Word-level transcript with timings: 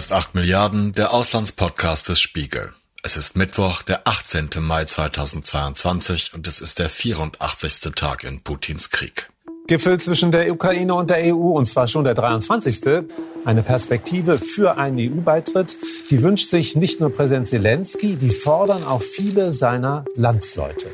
ist 0.00 0.12
8 0.12 0.34
Milliarden, 0.34 0.92
der 0.92 1.12
Auslandspodcast 1.12 2.08
des 2.08 2.22
Spiegel. 2.22 2.72
Es 3.02 3.18
ist 3.18 3.36
Mittwoch, 3.36 3.82
der 3.82 4.08
18. 4.08 4.48
Mai 4.60 4.86
2022 4.86 6.32
und 6.32 6.46
es 6.46 6.62
ist 6.62 6.78
der 6.78 6.88
84. 6.88 7.80
Tag 7.94 8.24
in 8.24 8.40
Putins 8.40 8.88
Krieg. 8.88 9.28
Gipfel 9.66 10.00
zwischen 10.00 10.32
der 10.32 10.50
Ukraine 10.50 10.94
und 10.94 11.10
der 11.10 11.18
EU, 11.34 11.50
und 11.50 11.66
zwar 11.66 11.86
schon 11.86 12.04
der 12.04 12.14
23. 12.14 13.04
Eine 13.44 13.62
Perspektive 13.62 14.38
für 14.38 14.78
einen 14.78 14.98
EU-Beitritt, 14.98 15.76
die 16.08 16.22
wünscht 16.22 16.48
sich 16.48 16.76
nicht 16.76 16.98
nur 16.98 17.14
Präsident 17.14 17.50
Zelensky, 17.50 18.16
die 18.16 18.30
fordern 18.30 18.84
auch 18.84 19.02
viele 19.02 19.52
seiner 19.52 20.06
Landsleute. 20.16 20.86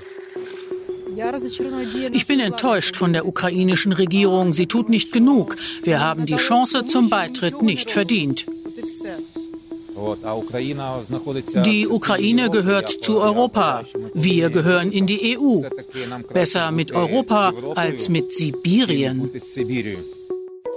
Ich 2.13 2.27
bin 2.27 2.41
enttäuscht 2.41 2.97
von 2.97 3.13
der 3.13 3.25
ukrainischen 3.25 3.93
Regierung. 3.93 4.53
Sie 4.53 4.67
tut 4.67 4.89
nicht 4.89 5.13
genug. 5.13 5.57
Wir 5.85 6.01
haben 6.01 6.27
die 6.27 6.37
Chance 6.37 6.87
zum 6.87 7.09
Beitritt 7.09 7.63
nicht 7.63 7.93
verdient. 7.93 8.47
Die 11.65 11.89
Ukraine 11.89 12.51
gehört 12.51 12.91
zu 13.03 13.19
Europa. 13.19 13.83
Wir 14.15 14.51
gehören 14.51 14.93
in 14.93 15.07
die 15.07 15.39
EU. 15.39 15.63
Besser 16.33 16.71
mit 16.71 16.93
Europa 16.93 17.53
als 17.75 18.09
mit 18.09 18.33
Sibirien. 18.33 19.31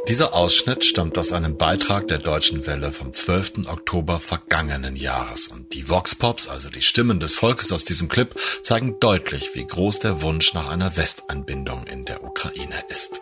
Dieser 0.10 0.34
Ausschnitt 0.34 0.84
stammt 0.84 1.20
aus 1.20 1.32
einem 1.32 1.56
Beitrag 1.56 2.08
der 2.08 2.18
Deutschen 2.18 2.66
Welle 2.66 2.92
vom 2.92 3.14
12. 3.14 3.68
Oktober 3.68 4.20
vergangenen 4.20 4.96
Jahres. 4.96 5.50
Und 5.50 5.76
die 5.76 5.88
Vox-Pops, 5.88 6.48
also 6.48 6.68
die 6.72 6.82
Stimmen 6.82 7.20
des 7.20 7.36
Volkes 7.36 7.72
aus 7.72 7.84
diesem 7.84 8.10
Clip, 8.10 8.36
zeigen 8.64 9.00
deutlich, 9.00 9.52
wie 9.54 9.68
groß 9.68 10.00
der 10.00 10.24
Wunsch 10.24 10.56
nach 10.56 10.68
einer 10.68 10.98
Westanbindung 10.98 11.86
in 11.86 12.06
der 12.06 12.24
Ukraine 12.24 12.84
ist. 12.90 13.20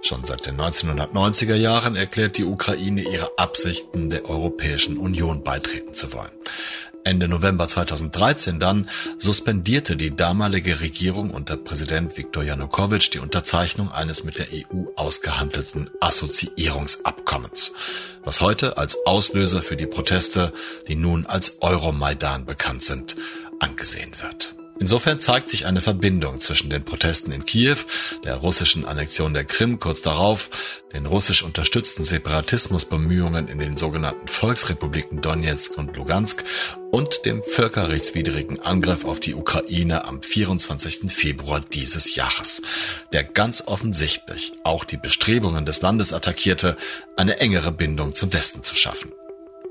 Schon 0.00 0.24
seit 0.24 0.46
den 0.46 0.58
1990er 0.58 1.54
Jahren 1.54 1.96
erklärt 1.96 2.38
die 2.38 2.44
Ukraine 2.44 3.02
ihre 3.02 3.36
Absichten, 3.36 4.08
der 4.08 4.24
Europäischen 4.24 4.96
Union 4.96 5.44
beitreten 5.44 5.92
zu 5.92 6.14
wollen. 6.14 6.32
Ende 7.04 7.28
November 7.28 7.66
2013 7.66 8.60
dann 8.60 8.88
suspendierte 9.18 9.96
die 9.96 10.14
damalige 10.14 10.80
Regierung 10.80 11.30
unter 11.30 11.56
Präsident 11.56 12.16
Viktor 12.16 12.44
Janukowitsch 12.44 13.12
die 13.12 13.18
Unterzeichnung 13.18 13.90
eines 13.90 14.24
mit 14.24 14.38
der 14.38 14.46
EU 14.52 14.84
ausgehandelten 14.96 15.90
Assoziierungsabkommens, 16.00 17.72
was 18.24 18.40
heute 18.40 18.78
als 18.78 18.96
Auslöser 19.04 19.62
für 19.62 19.76
die 19.76 19.86
Proteste, 19.86 20.52
die 20.86 20.96
nun 20.96 21.26
als 21.26 21.60
Euromaidan 21.60 22.44
bekannt 22.44 22.82
sind, 22.82 23.16
angesehen 23.58 24.12
wird. 24.20 24.54
Insofern 24.82 25.20
zeigt 25.20 25.48
sich 25.48 25.64
eine 25.64 25.80
Verbindung 25.80 26.40
zwischen 26.40 26.68
den 26.68 26.84
Protesten 26.84 27.30
in 27.30 27.44
Kiew, 27.44 27.76
der 28.24 28.34
russischen 28.34 28.84
Annexion 28.84 29.32
der 29.32 29.44
Krim 29.44 29.78
kurz 29.78 30.02
darauf, 30.02 30.50
den 30.92 31.06
russisch 31.06 31.44
unterstützten 31.44 32.02
Separatismusbemühungen 32.02 33.46
in 33.46 33.60
den 33.60 33.76
sogenannten 33.76 34.26
Volksrepubliken 34.26 35.20
Donetsk 35.22 35.78
und 35.78 35.96
Lugansk 35.96 36.42
und 36.90 37.24
dem 37.26 37.44
völkerrechtswidrigen 37.44 38.58
Angriff 38.58 39.04
auf 39.04 39.20
die 39.20 39.36
Ukraine 39.36 40.04
am 40.04 40.20
24. 40.20 41.12
Februar 41.12 41.60
dieses 41.60 42.16
Jahres, 42.16 42.60
der 43.12 43.22
ganz 43.22 43.62
offensichtlich 43.64 44.50
auch 44.64 44.82
die 44.82 44.96
Bestrebungen 44.96 45.64
des 45.64 45.80
Landes 45.80 46.12
attackierte, 46.12 46.76
eine 47.16 47.38
engere 47.38 47.70
Bindung 47.70 48.16
zum 48.16 48.32
Westen 48.32 48.64
zu 48.64 48.74
schaffen. 48.74 49.12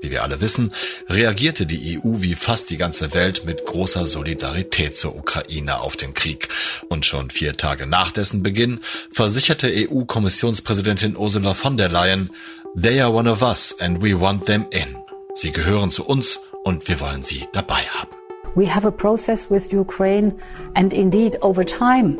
Wie 0.02 0.10
wir 0.10 0.24
alle 0.24 0.40
wissen, 0.40 0.72
reagierte 1.08 1.64
die 1.64 1.96
EU 1.96 2.20
wie 2.20 2.34
fast 2.34 2.70
die 2.70 2.76
ganze 2.76 3.14
Welt 3.14 3.44
mit 3.46 3.64
großer 3.64 4.08
Solidarität 4.08 4.96
zur 4.96 5.14
Ukraine 5.14 5.80
auf 5.80 5.96
den 5.96 6.12
Krieg. 6.12 6.48
Und 6.88 7.06
schon 7.06 7.30
vier 7.30 7.56
Tage 7.56 7.86
nach 7.86 8.10
dessen 8.10 8.42
Beginn 8.42 8.80
versicherte 9.12 9.70
EU-Kommissionspräsidentin 9.72 11.16
Ursula 11.16 11.54
von 11.54 11.76
der 11.76 11.88
Leyen, 11.88 12.30
They 12.74 13.00
are 13.00 13.12
one 13.12 13.30
of 13.30 13.42
us 13.42 13.76
and 13.80 14.02
we 14.02 14.18
want 14.18 14.46
them 14.46 14.66
in. 14.70 14.96
Sie 15.36 15.52
gehören 15.52 15.90
zu 15.90 16.04
uns 16.04 16.48
und 16.64 16.88
wir 16.88 16.98
wollen 17.00 17.22
sie 17.22 17.44
dabei 17.52 17.82
haben. 17.92 18.10
We 18.56 18.66
have 18.74 18.86
a 18.86 18.90
process 18.90 19.50
with 19.50 19.72
Ukraine 19.72 20.34
and 20.74 20.92
indeed 20.92 21.40
over 21.42 21.64
time 21.64 22.18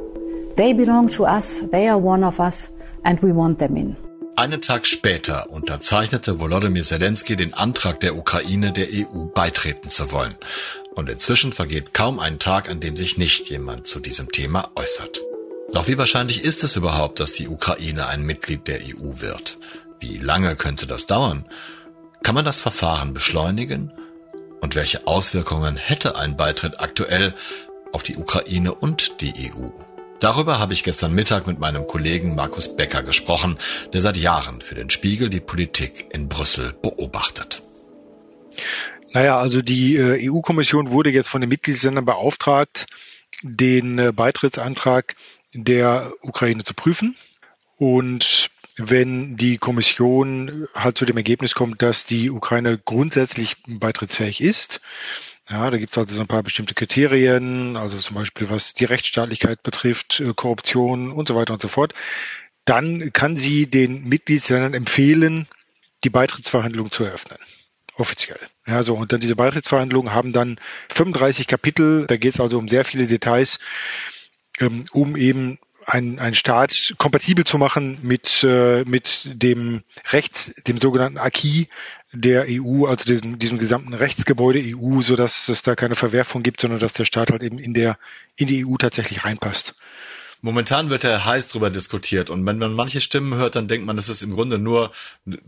they 0.56 0.72
belong 0.72 1.08
to 1.10 1.24
us, 1.24 1.64
they 1.72 1.88
are 1.88 1.98
one 1.98 2.24
of 2.24 2.38
us 2.38 2.70
and 3.02 3.20
we 3.22 3.34
want 3.34 3.58
them 3.58 3.76
in. 3.76 3.96
Einen 4.34 4.62
Tag 4.62 4.86
später 4.86 5.50
unterzeichnete 5.50 6.40
Volodymyr 6.40 6.84
Zelensky 6.84 7.36
den 7.36 7.52
Antrag 7.52 8.00
der 8.00 8.16
Ukraine, 8.16 8.72
der 8.72 8.88
EU 8.90 9.26
beitreten 9.26 9.90
zu 9.90 10.10
wollen. 10.10 10.34
Und 10.94 11.10
inzwischen 11.10 11.52
vergeht 11.52 11.92
kaum 11.92 12.18
ein 12.18 12.38
Tag, 12.38 12.70
an 12.70 12.80
dem 12.80 12.96
sich 12.96 13.18
nicht 13.18 13.50
jemand 13.50 13.86
zu 13.86 14.00
diesem 14.00 14.32
Thema 14.32 14.70
äußert. 14.74 15.20
Doch 15.74 15.86
wie 15.86 15.98
wahrscheinlich 15.98 16.44
ist 16.44 16.64
es 16.64 16.76
überhaupt, 16.76 17.20
dass 17.20 17.34
die 17.34 17.48
Ukraine 17.48 18.06
ein 18.06 18.22
Mitglied 18.22 18.68
der 18.68 18.80
EU 18.80 19.20
wird? 19.20 19.58
Wie 20.00 20.16
lange 20.16 20.56
könnte 20.56 20.86
das 20.86 21.06
dauern? 21.06 21.44
Kann 22.22 22.34
man 22.34 22.44
das 22.44 22.58
Verfahren 22.58 23.12
beschleunigen? 23.12 23.92
Und 24.62 24.76
welche 24.76 25.06
Auswirkungen 25.06 25.76
hätte 25.76 26.16
ein 26.16 26.38
Beitritt 26.38 26.80
aktuell 26.80 27.34
auf 27.92 28.02
die 28.02 28.16
Ukraine 28.16 28.74
und 28.74 29.20
die 29.20 29.52
EU? 29.52 29.68
Darüber 30.22 30.60
habe 30.60 30.72
ich 30.72 30.84
gestern 30.84 31.14
Mittag 31.14 31.48
mit 31.48 31.58
meinem 31.58 31.88
Kollegen 31.88 32.36
Markus 32.36 32.76
Becker 32.76 33.02
gesprochen, 33.02 33.58
der 33.92 34.00
seit 34.00 34.16
Jahren 34.16 34.60
für 34.60 34.76
den 34.76 34.88
Spiegel 34.88 35.30
die 35.30 35.40
Politik 35.40 36.06
in 36.12 36.28
Brüssel 36.28 36.74
beobachtet. 36.80 37.60
Naja, 39.12 39.40
also 39.40 39.62
die 39.62 39.96
äh, 39.96 40.30
EU-Kommission 40.30 40.92
wurde 40.92 41.10
jetzt 41.10 41.28
von 41.28 41.40
den 41.40 41.50
Mitgliedsländern 41.50 42.04
beauftragt, 42.04 42.86
den 43.42 43.98
äh, 43.98 44.12
Beitrittsantrag 44.12 45.16
der 45.54 46.12
Ukraine 46.20 46.62
zu 46.62 46.74
prüfen. 46.74 47.16
Und 47.76 48.48
wenn 48.76 49.36
die 49.36 49.58
Kommission 49.58 50.68
halt 50.72 50.96
zu 50.96 51.04
dem 51.04 51.16
Ergebnis 51.16 51.56
kommt, 51.56 51.82
dass 51.82 52.06
die 52.06 52.30
Ukraine 52.30 52.78
grundsätzlich 52.78 53.56
beitrittsfähig 53.66 54.40
ist, 54.40 54.82
ja, 55.52 55.70
da 55.70 55.76
gibt 55.76 55.92
es 55.92 55.98
also 55.98 56.14
so 56.14 56.22
ein 56.22 56.26
paar 56.26 56.42
bestimmte 56.42 56.72
Kriterien, 56.72 57.76
also 57.76 57.98
zum 57.98 58.16
Beispiel 58.16 58.48
was 58.48 58.72
die 58.72 58.86
Rechtsstaatlichkeit 58.86 59.62
betrifft, 59.62 60.20
äh, 60.20 60.32
Korruption 60.34 61.12
und 61.12 61.28
so 61.28 61.36
weiter 61.36 61.52
und 61.52 61.60
so 61.60 61.68
fort. 61.68 61.92
Dann 62.64 63.12
kann 63.12 63.36
sie 63.36 63.66
den 63.66 64.08
Mitgliedsländern 64.08 64.72
empfehlen, 64.72 65.46
die 66.04 66.10
Beitrittsverhandlungen 66.10 66.90
zu 66.90 67.04
eröffnen. 67.04 67.38
Offiziell. 67.96 68.38
Ja, 68.66 68.82
so, 68.82 68.94
und 68.94 69.12
dann 69.12 69.20
diese 69.20 69.36
Beitrittsverhandlungen 69.36 70.14
haben 70.14 70.32
dann 70.32 70.58
35 70.88 71.46
Kapitel, 71.46 72.06
da 72.06 72.16
geht 72.16 72.32
es 72.32 72.40
also 72.40 72.58
um 72.58 72.68
sehr 72.68 72.84
viele 72.84 73.06
Details, 73.06 73.58
ähm, 74.58 74.86
um 74.92 75.16
eben 75.16 75.58
einen, 75.86 76.18
einen 76.18 76.34
Staat 76.34 76.94
kompatibel 76.98 77.44
zu 77.44 77.58
machen 77.58 77.98
mit, 78.02 78.44
äh, 78.44 78.84
mit 78.84 79.28
dem 79.32 79.82
Rechts, 80.10 80.52
dem 80.66 80.78
sogenannten 80.78 81.18
Acquis 81.18 81.66
der 82.12 82.46
EU, 82.48 82.86
also 82.86 83.04
diesem, 83.04 83.38
diesem 83.38 83.58
gesamten 83.58 83.94
Rechtsgebäude 83.94 84.60
EU, 84.60 85.00
so 85.00 85.16
es 85.16 85.62
da 85.62 85.74
keine 85.74 85.94
Verwerfung 85.94 86.42
gibt, 86.42 86.60
sondern 86.60 86.80
dass 86.80 86.92
der 86.92 87.04
Staat 87.04 87.30
halt 87.30 87.42
eben 87.42 87.58
in 87.58 87.74
der, 87.74 87.98
in 88.36 88.46
die 88.46 88.66
EU 88.66 88.76
tatsächlich 88.76 89.24
reinpasst. 89.24 89.74
Momentan 90.44 90.90
wird 90.90 91.04
er 91.04 91.24
heiß 91.24 91.48
drüber 91.48 91.70
diskutiert 91.70 92.28
und 92.28 92.44
wenn 92.44 92.58
man 92.58 92.74
manche 92.74 93.00
Stimmen 93.00 93.34
hört, 93.34 93.54
dann 93.54 93.68
denkt 93.68 93.86
man, 93.86 93.96
es 93.96 94.08
ist 94.08 94.22
im 94.22 94.32
Grunde 94.32 94.58
nur 94.58 94.90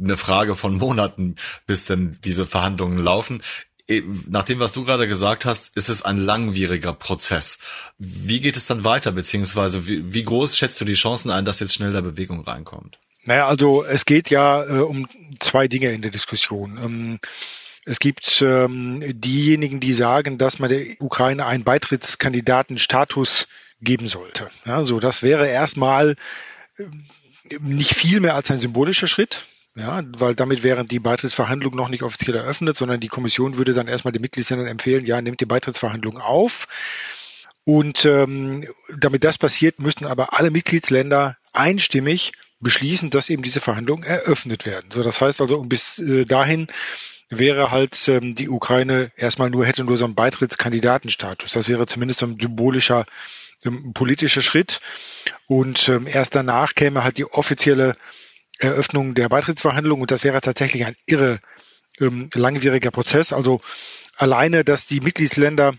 eine 0.00 0.16
Frage 0.16 0.54
von 0.54 0.76
Monaten, 0.78 1.34
bis 1.66 1.84
denn 1.84 2.16
diese 2.24 2.46
Verhandlungen 2.46 2.98
laufen. 2.98 3.42
Äh, 3.88 4.02
nach 4.28 4.44
dem, 4.44 4.60
was 4.60 4.72
du 4.72 4.84
gerade 4.84 5.06
gesagt 5.06 5.44
hast, 5.44 5.76
ist 5.76 5.88
es 5.88 6.02
ein 6.02 6.18
langwieriger 6.18 6.92
Prozess. 6.92 7.58
Wie 7.98 8.40
geht 8.40 8.56
es 8.56 8.66
dann 8.66 8.84
weiter, 8.84 9.12
beziehungsweise 9.12 9.86
wie, 9.86 10.14
wie 10.14 10.24
groß 10.24 10.56
schätzt 10.56 10.80
du 10.80 10.84
die 10.84 10.94
Chancen 10.94 11.30
ein, 11.30 11.44
dass 11.44 11.60
jetzt 11.60 11.74
schnell 11.74 11.92
da 11.92 12.00
Bewegung 12.00 12.42
reinkommt? 12.42 12.98
Naja, 13.24 13.46
also 13.46 13.84
es 13.84 14.04
geht 14.04 14.30
ja 14.30 14.64
äh, 14.64 14.80
um 14.80 15.06
zwei 15.40 15.68
Dinge 15.68 15.92
in 15.92 16.02
der 16.02 16.10
Diskussion. 16.10 16.78
Ähm, 16.78 17.18
es 17.86 17.98
gibt 18.00 18.40
ähm, 18.42 19.02
diejenigen, 19.20 19.80
die 19.80 19.92
sagen, 19.92 20.38
dass 20.38 20.58
man 20.58 20.70
der 20.70 21.00
Ukraine 21.00 21.44
einen 21.44 21.64
Beitrittskandidatenstatus 21.64 23.46
geben 23.80 24.08
sollte. 24.08 24.48
Ja, 24.64 24.82
das 24.82 25.22
wäre 25.22 25.48
erstmal 25.48 26.16
äh, 26.78 26.84
nicht 27.60 27.94
viel 27.94 28.20
mehr 28.20 28.34
als 28.34 28.50
ein 28.50 28.58
symbolischer 28.58 29.08
Schritt. 29.08 29.42
Ja, 29.76 30.02
weil 30.16 30.36
damit 30.36 30.62
wären 30.62 30.86
die 30.86 31.00
Beitrittsverhandlungen 31.00 31.76
noch 31.76 31.88
nicht 31.88 32.04
offiziell 32.04 32.36
eröffnet, 32.36 32.76
sondern 32.76 33.00
die 33.00 33.08
Kommission 33.08 33.56
würde 33.56 33.74
dann 33.74 33.88
erstmal 33.88 34.12
den 34.12 34.22
Mitgliedsländern 34.22 34.68
empfehlen, 34.68 35.04
ja, 35.04 35.20
nehmt 35.20 35.40
die 35.40 35.46
Beitrittsverhandlungen 35.46 36.22
auf. 36.22 36.68
Und 37.64 38.04
ähm, 38.04 38.68
damit 38.96 39.24
das 39.24 39.38
passiert, 39.38 39.80
müssten 39.80 40.06
aber 40.06 40.38
alle 40.38 40.50
Mitgliedsländer 40.50 41.36
einstimmig 41.52 42.32
beschließen, 42.60 43.10
dass 43.10 43.30
eben 43.30 43.42
diese 43.42 43.60
Verhandlungen 43.60 44.04
eröffnet 44.04 44.64
werden. 44.64 44.90
So, 44.90 45.02
das 45.02 45.20
heißt 45.20 45.40
also, 45.40 45.60
bis 45.62 45.98
äh, 45.98 46.24
dahin 46.24 46.68
wäre 47.28 47.70
halt 47.72 47.96
ähm, 48.08 48.36
die 48.36 48.48
Ukraine 48.48 49.10
erstmal 49.16 49.50
nur, 49.50 49.66
hätte 49.66 49.82
nur 49.82 49.96
so 49.96 50.04
einen 50.04 50.14
Beitrittskandidatenstatus. 50.14 51.52
Das 51.52 51.68
wäre 51.68 51.86
zumindest 51.86 52.22
ein 52.22 52.38
symbolischer 52.40 53.06
ähm, 53.64 53.92
politischer 53.92 54.42
Schritt. 54.42 54.80
Und 55.46 55.88
ähm, 55.88 56.06
erst 56.06 56.34
danach 56.36 56.74
käme 56.74 57.02
halt 57.02 57.18
die 57.18 57.24
offizielle 57.24 57.96
Eröffnung 58.58 59.14
der 59.14 59.28
Beitrittsverhandlungen 59.28 60.02
und 60.02 60.10
das 60.10 60.24
wäre 60.24 60.40
tatsächlich 60.40 60.86
ein 60.86 60.96
irre 61.06 61.40
ähm, 62.00 62.28
langwieriger 62.34 62.90
Prozess. 62.90 63.32
Also 63.32 63.60
alleine, 64.16 64.64
dass 64.64 64.86
die 64.86 65.00
Mitgliedsländer 65.00 65.74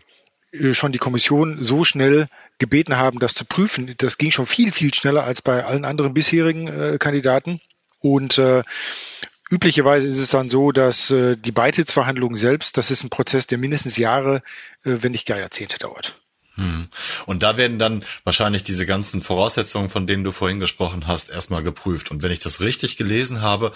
äh, 0.51 0.73
schon 0.73 0.91
die 0.91 0.97
Kommission 0.97 1.63
so 1.63 1.83
schnell 1.83 2.27
gebeten 2.57 2.97
haben, 2.97 3.19
das 3.19 3.33
zu 3.33 3.45
prüfen, 3.45 3.93
das 3.97 4.17
ging 4.17 4.31
schon 4.31 4.45
viel, 4.45 4.71
viel 4.71 4.93
schneller 4.93 5.23
als 5.23 5.41
bei 5.41 5.65
allen 5.65 5.85
anderen 5.85 6.13
bisherigen 6.13 6.67
äh, 6.67 6.97
Kandidaten. 6.99 7.59
Und 7.99 8.37
äh, 8.37 8.63
Üblicherweise 9.51 10.07
ist 10.07 10.17
es 10.17 10.31
dann 10.31 10.49
so, 10.49 10.71
dass 10.71 11.11
äh, 11.11 11.35
die 11.37 11.51
Beitrittsverhandlungen 11.51 12.37
selbst, 12.37 12.77
das 12.77 12.89
ist 12.89 13.03
ein 13.03 13.11
Prozess, 13.11 13.45
der 13.45 13.59
mindestens 13.59 13.95
Jahre, 13.95 14.37
äh, 14.83 14.97
wenn 15.01 15.11
nicht 15.11 15.27
gar 15.27 15.37
Jahrzehnte 15.37 15.77
dauert. 15.77 16.19
Hm. 16.55 16.87
Und 17.25 17.43
da 17.43 17.57
werden 17.57 17.79
dann 17.79 18.03
wahrscheinlich 18.23 18.63
diese 18.63 18.85
ganzen 18.85 19.21
Voraussetzungen, 19.21 19.89
von 19.89 20.07
denen 20.07 20.23
du 20.23 20.31
vorhin 20.31 20.59
gesprochen 20.59 21.07
hast, 21.07 21.29
erstmal 21.29 21.63
geprüft. 21.63 22.11
Und 22.11 22.23
wenn 22.23 22.31
ich 22.31 22.39
das 22.39 22.61
richtig 22.61 22.97
gelesen 22.97 23.41
habe, 23.41 23.71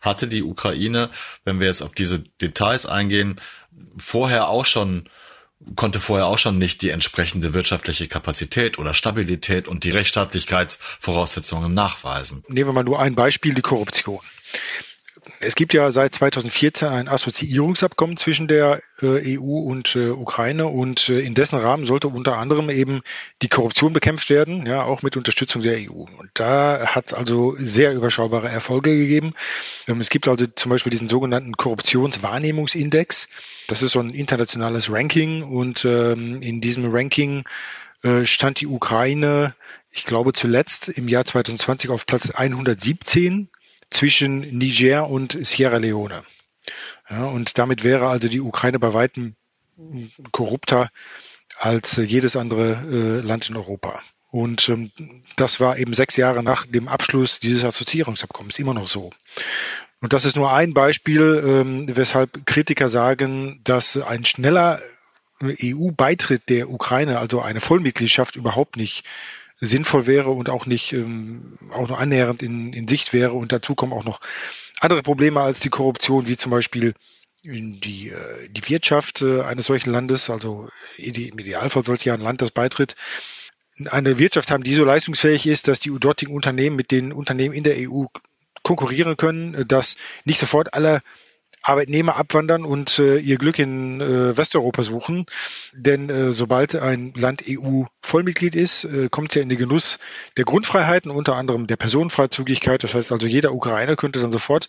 hatte 0.00 0.26
die 0.26 0.42
Ukraine, 0.42 1.10
wenn 1.44 1.60
wir 1.60 1.66
jetzt 1.66 1.82
auf 1.82 1.92
diese 1.92 2.20
Details 2.40 2.86
eingehen, 2.86 3.40
vorher 3.96 4.48
auch 4.48 4.64
schon 4.64 5.08
konnte 5.76 6.00
vorher 6.00 6.26
auch 6.26 6.38
schon 6.38 6.58
nicht 6.58 6.82
die 6.82 6.90
entsprechende 6.90 7.54
wirtschaftliche 7.54 8.08
Kapazität 8.08 8.78
oder 8.80 8.94
Stabilität 8.94 9.68
und 9.68 9.84
die 9.84 9.90
Rechtsstaatlichkeitsvoraussetzungen 9.90 11.72
nachweisen. 11.72 12.42
Nehmen 12.48 12.70
wir 12.70 12.72
mal 12.72 12.84
nur 12.84 13.00
ein 13.00 13.14
Beispiel, 13.14 13.54
die 13.54 13.62
Korruption. 13.62 14.20
Es 15.38 15.54
gibt 15.54 15.72
ja 15.72 15.90
seit 15.92 16.14
2014 16.14 16.88
ein 16.88 17.08
Assoziierungsabkommen 17.08 18.16
zwischen 18.16 18.48
der 18.48 18.80
äh, 19.00 19.38
EU 19.38 19.58
und 19.58 19.94
äh, 19.94 20.10
Ukraine 20.10 20.66
und 20.66 21.08
äh, 21.08 21.20
in 21.20 21.34
dessen 21.34 21.60
Rahmen 21.60 21.84
sollte 21.84 22.08
unter 22.08 22.38
anderem 22.38 22.70
eben 22.70 23.02
die 23.40 23.48
Korruption 23.48 23.92
bekämpft 23.92 24.30
werden, 24.30 24.66
ja, 24.66 24.82
auch 24.82 25.02
mit 25.02 25.16
Unterstützung 25.16 25.62
der 25.62 25.76
EU. 25.76 26.06
Und 26.18 26.30
da 26.34 26.86
hat 26.86 27.06
es 27.06 27.12
also 27.12 27.54
sehr 27.58 27.94
überschaubare 27.94 28.48
Erfolge 28.48 28.96
gegeben. 28.96 29.34
Ähm, 29.86 30.00
es 30.00 30.10
gibt 30.10 30.26
also 30.26 30.46
zum 30.46 30.70
Beispiel 30.70 30.90
diesen 30.90 31.08
sogenannten 31.08 31.56
Korruptionswahrnehmungsindex. 31.56 33.28
Das 33.68 33.82
ist 33.82 33.92
so 33.92 34.00
ein 34.00 34.10
internationales 34.10 34.90
Ranking 34.90 35.44
und 35.44 35.84
ähm, 35.84 36.42
in 36.42 36.60
diesem 36.60 36.92
Ranking 36.92 37.44
stand 38.24 38.60
die 38.60 38.66
Ukraine, 38.66 39.54
ich 39.92 40.06
glaube 40.06 40.32
zuletzt 40.32 40.88
im 40.88 41.06
Jahr 41.06 41.24
2020 41.24 41.88
auf 41.90 42.04
Platz 42.04 42.32
117 42.32 43.48
zwischen 43.92 44.40
Niger 44.40 45.08
und 45.08 45.38
Sierra 45.44 45.76
Leone. 45.76 46.22
Ja, 47.08 47.24
und 47.24 47.58
damit 47.58 47.84
wäre 47.84 48.08
also 48.08 48.28
die 48.28 48.40
Ukraine 48.40 48.78
bei 48.78 48.94
weitem 48.94 49.34
korrupter 50.30 50.90
als 51.58 51.96
jedes 51.96 52.36
andere 52.36 52.72
äh, 52.72 53.26
Land 53.26 53.48
in 53.48 53.56
Europa. 53.56 54.00
Und 54.30 54.68
ähm, 54.70 54.90
das 55.36 55.60
war 55.60 55.78
eben 55.78 55.92
sechs 55.92 56.16
Jahre 56.16 56.42
nach 56.42 56.64
dem 56.66 56.88
Abschluss 56.88 57.40
dieses 57.40 57.64
Assoziierungsabkommens 57.64 58.58
immer 58.58 58.74
noch 58.74 58.88
so. 58.88 59.10
Und 60.00 60.12
das 60.12 60.24
ist 60.24 60.36
nur 60.36 60.52
ein 60.52 60.74
Beispiel, 60.74 61.42
ähm, 61.44 61.86
weshalb 61.94 62.46
Kritiker 62.46 62.88
sagen, 62.88 63.60
dass 63.62 63.96
ein 63.96 64.24
schneller 64.24 64.80
EU-Beitritt 65.42 66.48
der 66.48 66.70
Ukraine, 66.70 67.18
also 67.18 67.40
eine 67.40 67.60
Vollmitgliedschaft, 67.60 68.36
überhaupt 68.36 68.76
nicht 68.76 69.04
sinnvoll 69.62 70.06
wäre 70.08 70.30
und 70.30 70.50
auch 70.50 70.66
nicht 70.66 70.92
ähm, 70.92 71.56
auch 71.72 71.88
nur 71.88 71.98
annähernd 71.98 72.42
in, 72.42 72.72
in 72.72 72.88
Sicht 72.88 73.12
wäre. 73.12 73.32
Und 73.32 73.52
dazu 73.52 73.76
kommen 73.76 73.92
auch 73.92 74.04
noch 74.04 74.20
andere 74.80 75.02
Probleme 75.02 75.40
als 75.40 75.60
die 75.60 75.70
Korruption, 75.70 76.26
wie 76.26 76.36
zum 76.36 76.50
Beispiel 76.50 76.94
die, 77.44 78.08
äh, 78.10 78.48
die 78.48 78.68
Wirtschaft 78.68 79.22
äh, 79.22 79.42
eines 79.42 79.66
solchen 79.66 79.92
Landes. 79.92 80.30
Also 80.30 80.68
im 80.96 81.38
Idealfall 81.38 81.84
sollte 81.84 82.06
ja 82.06 82.14
ein 82.14 82.20
Land, 82.20 82.42
das 82.42 82.50
beitritt, 82.50 82.96
eine 83.86 84.18
Wirtschaft 84.18 84.50
haben, 84.50 84.64
die 84.64 84.74
so 84.74 84.84
leistungsfähig 84.84 85.46
ist, 85.46 85.68
dass 85.68 85.78
die 85.78 85.96
dortigen 85.98 86.34
Unternehmen 86.34 86.74
mit 86.74 86.90
den 86.90 87.12
Unternehmen 87.12 87.54
in 87.54 87.64
der 87.64 87.76
EU 87.88 88.06
konkurrieren 88.64 89.16
können, 89.16 89.66
dass 89.68 89.96
nicht 90.24 90.38
sofort 90.40 90.74
alle 90.74 91.02
Arbeitnehmer 91.62 92.16
abwandern 92.16 92.64
und 92.64 92.98
äh, 92.98 93.18
ihr 93.18 93.38
Glück 93.38 93.58
in 93.58 94.00
äh, 94.00 94.36
Westeuropa 94.36 94.82
suchen. 94.82 95.26
Denn 95.72 96.10
äh, 96.10 96.32
sobald 96.32 96.74
ein 96.74 97.12
Land 97.14 97.46
EU-Vollmitglied 98.12 98.54
ist, 98.54 98.84
äh, 98.84 99.08
kommt 99.10 99.34
ja 99.34 99.42
in 99.42 99.48
den 99.48 99.58
Genuss 99.58 99.98
der 100.36 100.44
Grundfreiheiten, 100.44 101.10
unter 101.10 101.34
anderem 101.36 101.66
der 101.66 101.74
Personenfreizügigkeit. 101.76 102.82
Das 102.82 102.94
heißt 102.94 103.10
also, 103.12 103.26
jeder 103.26 103.54
Ukrainer 103.54 103.96
könnte 103.96 104.20
dann 104.20 104.30
sofort 104.30 104.68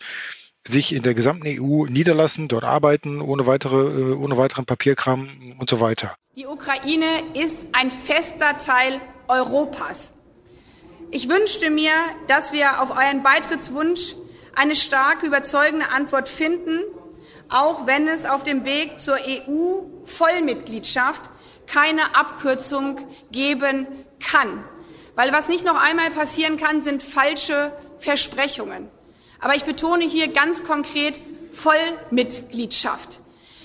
sich 0.66 0.94
in 0.94 1.02
der 1.02 1.12
gesamten 1.12 1.46
EU 1.46 1.84
niederlassen, 1.84 2.48
dort 2.48 2.64
arbeiten, 2.64 3.20
ohne 3.20 3.46
weitere, 3.46 3.76
äh, 3.76 4.14
ohne 4.14 4.38
weiteren 4.38 4.64
Papierkram 4.64 5.28
und 5.58 5.68
so 5.68 5.80
weiter. 5.80 6.16
Die 6.36 6.46
Ukraine 6.46 7.04
ist 7.34 7.66
ein 7.72 7.90
fester 7.90 8.56
Teil 8.56 8.98
Europas. 9.28 10.14
Ich 11.10 11.28
wünschte 11.28 11.68
mir, 11.70 11.92
dass 12.28 12.54
wir 12.54 12.80
auf 12.80 12.88
euren 12.90 13.22
Beitrittswunsch 13.22 14.14
eine 14.54 14.74
starke, 14.74 15.26
überzeugende 15.26 15.90
Antwort 15.90 16.28
finden, 16.28 16.80
auch 17.50 17.86
wenn 17.86 18.08
es 18.08 18.24
auf 18.24 18.42
dem 18.42 18.64
Weg 18.64 19.00
zur 19.00 19.16
EU-Vollmitgliedschaft 19.16 21.28
keine 21.66 22.14
Abkürzung 22.14 22.98
geben 23.30 23.86
kann. 24.20 24.64
Weil 25.14 25.32
was 25.32 25.48
nicht 25.48 25.64
noch 25.64 25.80
einmal 25.80 26.10
passieren 26.10 26.56
kann, 26.58 26.82
sind 26.82 27.02
falsche 27.02 27.72
Versprechungen. 27.98 28.88
Aber 29.40 29.54
ich 29.54 29.64
betone 29.64 30.04
hier 30.04 30.28
ganz 30.28 30.64
konkret 30.64 31.20
Vollmitgliedschaft. 31.52 33.20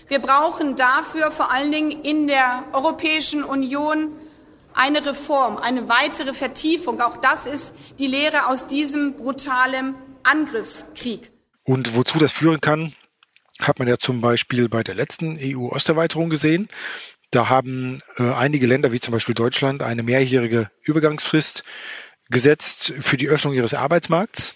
Wir 0.07 0.19
brauchen 0.19 0.75
dafür 0.75 1.31
vor 1.31 1.51
allen 1.51 1.71
Dingen 1.71 1.91
in 2.03 2.27
der 2.27 2.65
Europäischen 2.73 3.43
Union 3.43 4.11
eine 4.73 5.05
Reform, 5.05 5.57
eine 5.57 5.89
weitere 5.89 6.33
Vertiefung. 6.33 7.01
Auch 7.01 7.17
das 7.17 7.45
ist 7.45 7.73
die 7.99 8.07
Lehre 8.07 8.47
aus 8.47 8.67
diesem 8.67 9.15
brutalen 9.15 9.95
Angriffskrieg. 10.23 11.31
Und 11.63 11.95
wozu 11.95 12.17
das 12.17 12.31
führen 12.31 12.61
kann, 12.61 12.93
hat 13.59 13.79
man 13.79 13.87
ja 13.87 13.97
zum 13.97 14.21
Beispiel 14.21 14.69
bei 14.69 14.83
der 14.83 14.95
letzten 14.95 15.37
EU-Osterweiterung 15.39 16.29
gesehen. 16.29 16.69
Da 17.31 17.49
haben 17.49 17.99
äh, 18.17 18.23
einige 18.23 18.67
Länder, 18.67 18.91
wie 18.91 18.99
zum 18.99 19.11
Beispiel 19.11 19.35
Deutschland, 19.35 19.83
eine 19.83 20.03
mehrjährige 20.03 20.71
Übergangsfrist 20.83 21.63
gesetzt 22.29 22.93
für 22.99 23.17
die 23.17 23.29
Öffnung 23.29 23.53
ihres 23.53 23.73
Arbeitsmarkts. 23.73 24.55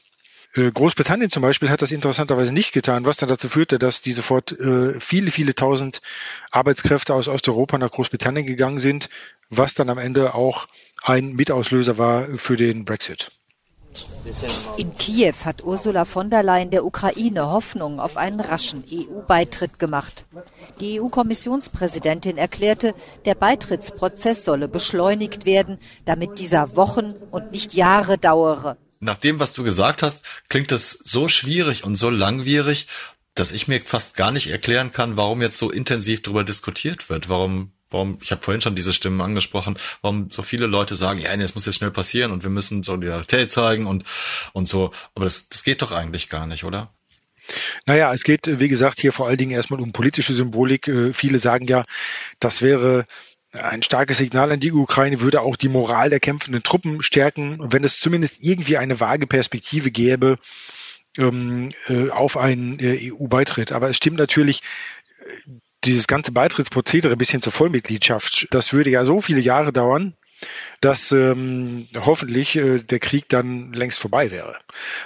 Äh, 0.55 0.71
Großbritannien 0.71 1.31
zum 1.31 1.41
Beispiel 1.41 1.69
hat 1.69 1.81
das 1.81 1.91
interessanterweise 1.91 2.53
nicht 2.53 2.73
getan, 2.73 3.05
was 3.05 3.17
dann 3.17 3.29
dazu 3.29 3.49
führte, 3.49 3.79
dass 3.79 4.01
die 4.01 4.13
sofort 4.13 4.51
äh, 4.53 4.99
viele, 4.99 5.31
viele 5.31 5.55
tausend 5.55 6.01
Arbeitskräfte 6.51 7.13
aus 7.13 7.27
Osteuropa 7.27 7.77
nach 7.77 7.91
Großbritannien 7.91 8.45
gegangen 8.45 8.79
sind, 8.79 9.09
was 9.49 9.75
dann 9.75 9.89
am 9.89 9.97
Ende 9.97 10.33
auch 10.33 10.67
ein 11.01 11.33
Mitauslöser 11.33 11.97
war 11.97 12.37
für 12.37 12.55
den 12.55 12.85
Brexit. 12.85 13.31
In 14.77 14.95
Kiew 14.95 15.33
hat 15.43 15.63
Ursula 15.63 16.05
von 16.05 16.29
der 16.29 16.43
Leyen 16.43 16.71
der 16.71 16.85
Ukraine 16.85 17.51
Hoffnung 17.51 17.99
auf 17.99 18.17
einen 18.17 18.39
raschen 18.39 18.83
EU-Beitritt 18.91 19.79
gemacht. 19.79 20.25
Die 20.79 21.01
EU-Kommissionspräsidentin 21.01 22.37
erklärte, 22.37 22.95
der 23.25 23.35
Beitrittsprozess 23.35 24.45
solle 24.45 24.67
beschleunigt 24.67 25.45
werden, 25.45 25.79
damit 26.05 26.39
dieser 26.39 26.75
Wochen 26.75 27.13
und 27.31 27.51
nicht 27.51 27.73
Jahre 27.73 28.17
dauere. 28.17 28.77
Nach 28.99 29.17
dem, 29.17 29.39
was 29.39 29.51
du 29.51 29.63
gesagt 29.63 30.01
hast, 30.01 30.23
klingt 30.47 30.71
es 30.71 30.91
so 30.91 31.27
schwierig 31.27 31.83
und 31.83 31.95
so 31.95 32.09
langwierig, 32.09 32.87
dass 33.35 33.51
ich 33.51 33.67
mir 33.67 33.81
fast 33.81 34.15
gar 34.15 34.31
nicht 34.31 34.49
erklären 34.49 34.91
kann, 34.91 35.17
warum 35.17 35.41
jetzt 35.41 35.57
so 35.57 35.71
intensiv 35.71 36.21
darüber 36.21 36.43
diskutiert 36.43 37.09
wird, 37.09 37.29
warum 37.29 37.71
warum, 37.93 38.17
ich 38.21 38.31
habe 38.31 38.43
vorhin 38.43 38.61
schon 38.61 38.75
diese 38.75 38.93
Stimmen 38.93 39.21
angesprochen, 39.21 39.77
warum 40.01 40.29
so 40.29 40.41
viele 40.41 40.67
Leute 40.67 40.95
sagen, 40.95 41.19
ja, 41.19 41.35
nee, 41.35 41.43
es 41.43 41.55
muss 41.55 41.65
jetzt 41.65 41.75
schnell 41.75 41.91
passieren 41.91 42.31
und 42.31 42.43
wir 42.43 42.49
müssen 42.49 42.83
Solidarität 42.83 43.51
zeigen 43.51 43.85
und, 43.85 44.03
und 44.53 44.67
so. 44.67 44.91
Aber 45.15 45.25
das, 45.25 45.49
das 45.49 45.63
geht 45.63 45.81
doch 45.81 45.91
eigentlich 45.91 46.29
gar 46.29 46.47
nicht, 46.47 46.63
oder? 46.63 46.93
Naja, 47.85 48.13
es 48.13 48.23
geht, 48.23 48.59
wie 48.59 48.69
gesagt, 48.69 48.99
hier 48.99 49.11
vor 49.11 49.27
allen 49.27 49.37
Dingen 49.37 49.51
erstmal 49.51 49.81
um 49.81 49.91
politische 49.91 50.33
Symbolik. 50.33 50.87
Äh, 50.87 51.13
viele 51.13 51.39
sagen 51.39 51.67
ja, 51.67 51.85
das 52.39 52.61
wäre 52.61 53.05
ein 53.51 53.83
starkes 53.83 54.17
Signal 54.17 54.51
an 54.51 54.59
die 54.59 54.71
Ukraine 54.71 55.21
würde 55.21 55.41
auch 55.41 55.55
die 55.55 55.69
Moral 55.69 56.09
der 56.09 56.19
kämpfenden 56.19 56.63
Truppen 56.63 57.03
stärken, 57.03 57.59
wenn 57.71 57.83
es 57.83 57.99
zumindest 57.99 58.41
irgendwie 58.41 58.77
eine 58.77 58.99
vage 58.99 59.27
Perspektive 59.27 59.91
gäbe 59.91 60.39
ähm, 61.17 61.71
äh, 61.87 62.09
auf 62.09 62.37
einen 62.37 62.79
äh, 62.79 63.11
EU-Beitritt. 63.11 63.71
Aber 63.71 63.89
es 63.89 63.97
stimmt 63.97 64.17
natürlich, 64.17 64.61
dieses 65.85 66.07
ganze 66.07 66.31
Beitrittsprozedere 66.31 67.17
bis 67.17 67.29
hin 67.29 67.41
zur 67.41 67.53
Vollmitgliedschaft, 67.53 68.47
das 68.51 68.73
würde 68.73 68.89
ja 68.89 69.05
so 69.05 69.21
viele 69.21 69.41
Jahre 69.41 69.73
dauern, 69.73 70.15
dass 70.81 71.11
ähm, 71.11 71.87
hoffentlich 71.95 72.55
äh, 72.55 72.79
der 72.79 72.99
Krieg 72.99 73.29
dann 73.29 73.71
längst 73.73 73.99
vorbei 73.99 74.31
wäre. 74.31 74.57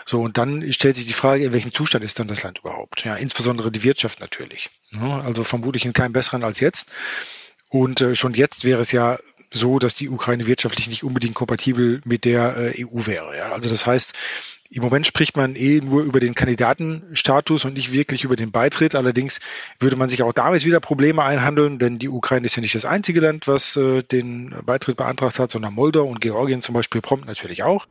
So, 0.06 0.22
und 0.22 0.38
dann 0.38 0.72
stellt 0.72 0.96
sich 0.96 1.06
die 1.06 1.14
Frage, 1.14 1.46
in 1.46 1.54
welchem 1.54 1.74
Zustand 1.74 2.04
ist 2.04 2.20
dann 2.20 2.28
das 2.28 2.44
Land 2.44 2.60
überhaupt? 2.60 3.06
Ja, 3.06 3.16
insbesondere 3.16 3.72
die 3.72 3.84
Wirtschaft 3.84 4.20
natürlich. 4.20 4.70
Ja, 4.92 5.22
also 5.22 5.44
vermutlich 5.44 5.86
in 5.86 5.94
keinem 5.94 6.14
besseren 6.14 6.44
als 6.44 6.60
jetzt. 6.60 6.90
Und 7.70 8.02
äh, 8.02 8.16
schon 8.16 8.34
jetzt 8.34 8.64
wäre 8.64 8.82
es 8.82 8.92
ja 8.92 9.20
so, 9.58 9.80
dass 9.80 9.96
die 9.96 10.10
Ukraine 10.10 10.46
wirtschaftlich 10.46 10.88
nicht 10.88 11.04
unbedingt 11.04 11.36
kompatibel 11.36 12.02
mit 12.06 12.26
der 12.26 12.58
äh, 12.58 12.86
EU 12.86 13.06
wäre. 13.06 13.36
Ja? 13.36 13.52
Also 13.52 13.70
das 13.70 13.86
heißt, 13.86 14.14
im 14.70 14.84
Moment 14.84 15.06
spricht 15.06 15.38
man 15.38 15.56
eh 15.56 15.80
nur 15.82 16.04
über 16.04 16.20
den 16.20 16.36
Kandidatenstatus 16.36 17.66
und 17.66 17.74
nicht 17.74 17.94
wirklich 17.94 18.24
über 18.24 18.36
den 18.36 18.52
Beitritt. 18.52 18.96
Allerdings 18.96 19.40
würde 19.80 19.96
man 19.96 20.10
sich 20.10 20.24
auch 20.24 20.34
damit 20.34 20.66
wieder 20.66 20.80
Probleme 20.80 21.24
einhandeln, 21.24 21.80
denn 21.80 22.00
die 22.00 22.10
Ukraine 22.10 22.46
ist 22.46 22.56
ja 22.56 22.62
nicht 22.62 22.76
das 22.76 22.86
einzige 22.86 23.22
Land, 23.22 23.48
was 23.48 23.76
äh, 23.78 24.04
den 24.04 24.56
Beitritt 24.66 24.98
beantragt 24.98 25.40
hat, 25.40 25.52
sondern 25.52 25.74
Moldau 25.74 26.04
und 26.04 26.22
Georgien 26.22 26.62
zum 26.62 26.74
Beispiel 26.74 27.02
prompt 27.02 27.26
natürlich 27.26 27.64
auch. 27.64 27.88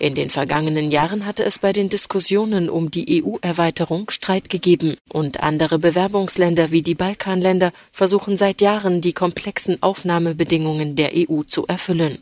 In 0.00 0.14
den 0.14 0.30
vergangenen 0.30 0.92
Jahren 0.92 1.26
hatte 1.26 1.44
es 1.44 1.58
bei 1.58 1.72
den 1.72 1.88
Diskussionen 1.88 2.70
um 2.70 2.88
die 2.90 3.24
EU-Erweiterung 3.24 4.10
Streit 4.10 4.48
gegeben 4.48 4.96
und 5.12 5.40
andere 5.40 5.80
Bewerbungsländer 5.80 6.70
wie 6.70 6.82
die 6.82 6.94
Balkanländer 6.94 7.72
versuchen 7.90 8.36
seit 8.36 8.60
Jahren 8.60 9.00
die 9.00 9.12
komplexen 9.12 9.82
Aufnahmebedingungen 9.82 10.94
der 10.94 11.10
EU 11.16 11.42
zu 11.42 11.66
erfüllen. 11.66 12.18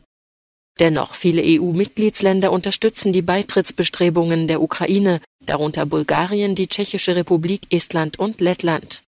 Dennoch, 0.79 1.15
viele 1.15 1.43
EU-Mitgliedsländer 1.45 2.51
unterstützen 2.51 3.13
die 3.13 3.23
Beitrittsbestrebungen 3.23 4.49
der 4.49 4.63
Ukraine, 4.63 5.21
darunter 5.45 5.85
Bulgarien, 5.85 6.55
die 6.55 6.69
Tschechische 6.69 7.15
Republik, 7.15 7.63
Estland 7.71 8.19
und 8.19 8.41
Lettland. 8.41 9.03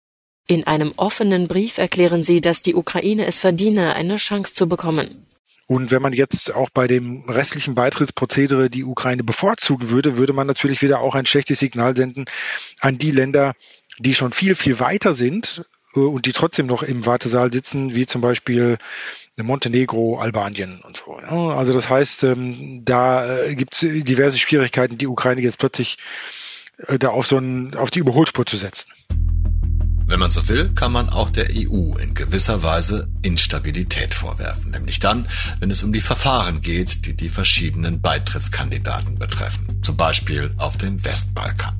In 0.47 0.65
einem 0.65 0.93
offenen 0.97 1.47
Brief 1.47 1.77
erklären 1.77 2.25
sie, 2.25 2.41
dass 2.41 2.61
die 2.61 2.75
Ukraine 2.75 3.25
es 3.25 3.39
verdiene, 3.39 3.95
eine 3.95 4.17
Chance 4.17 4.53
zu 4.53 4.67
bekommen. 4.67 5.26
Und 5.67 5.91
wenn 5.91 6.01
man 6.01 6.13
jetzt 6.13 6.53
auch 6.53 6.69
bei 6.69 6.87
dem 6.87 7.29
restlichen 7.29 7.75
Beitrittsprozedere 7.75 8.69
die 8.69 8.85
Ukraine 8.85 9.23
bevorzugen 9.23 9.89
würde, 9.89 10.17
würde 10.17 10.31
man 10.31 10.47
natürlich 10.47 10.81
wieder 10.81 11.01
auch 11.01 11.13
ein 11.13 11.25
schlechtes 11.25 11.59
Signal 11.59 11.95
senden 11.95 12.25
an 12.79 12.97
die 12.97 13.11
Länder, 13.11 13.53
die 13.99 14.15
schon 14.15 14.31
viel, 14.31 14.55
viel 14.55 14.79
weiter 14.79 15.13
sind 15.13 15.65
äh, 15.93 15.99
und 15.99 16.25
die 16.25 16.31
trotzdem 16.31 16.67
noch 16.67 16.83
im 16.83 17.05
Wartesaal 17.05 17.51
sitzen, 17.51 17.95
wie 17.95 18.05
zum 18.05 18.21
Beispiel 18.21 18.77
Montenegro, 19.35 20.19
Albanien 20.19 20.81
und 20.83 20.97
so. 20.97 21.13
Also 21.13 21.73
das 21.73 21.89
heißt, 21.89 22.23
ähm, 22.23 22.83
da 22.85 23.43
äh, 23.43 23.55
gibt 23.55 23.75
es 23.75 23.81
diverse 23.81 24.37
Schwierigkeiten, 24.37 24.97
die 24.97 25.07
Ukraine 25.07 25.41
jetzt 25.41 25.59
plötzlich 25.59 25.97
äh, 26.87 26.97
da 26.97 27.09
auf 27.09 27.27
so 27.27 27.37
einen, 27.37 27.75
auf 27.75 27.91
die 27.91 27.99
Überholspur 27.99 28.45
zu 28.45 28.57
setzen. 28.57 28.91
Wenn 30.07 30.19
man 30.19 30.31
so 30.31 30.47
will, 30.47 30.69
kann 30.69 30.93
man 30.93 31.09
auch 31.09 31.29
der 31.29 31.49
EU 31.51 31.97
in 31.97 32.13
gewisser 32.13 32.63
Weise 32.63 33.09
Instabilität 33.23 34.13
vorwerfen, 34.13 34.71
nämlich 34.71 34.99
dann, 34.99 35.27
wenn 35.59 35.69
es 35.69 35.83
um 35.83 35.91
die 35.91 35.99
Verfahren 35.99 36.61
geht, 36.61 37.05
die 37.05 37.13
die 37.13 37.27
verschiedenen 37.27 37.99
Beitrittskandidaten 37.99 39.19
betreffen, 39.19 39.81
zum 39.83 39.97
Beispiel 39.97 40.53
auf 40.57 40.77
dem 40.77 41.03
Westbalkan. 41.03 41.77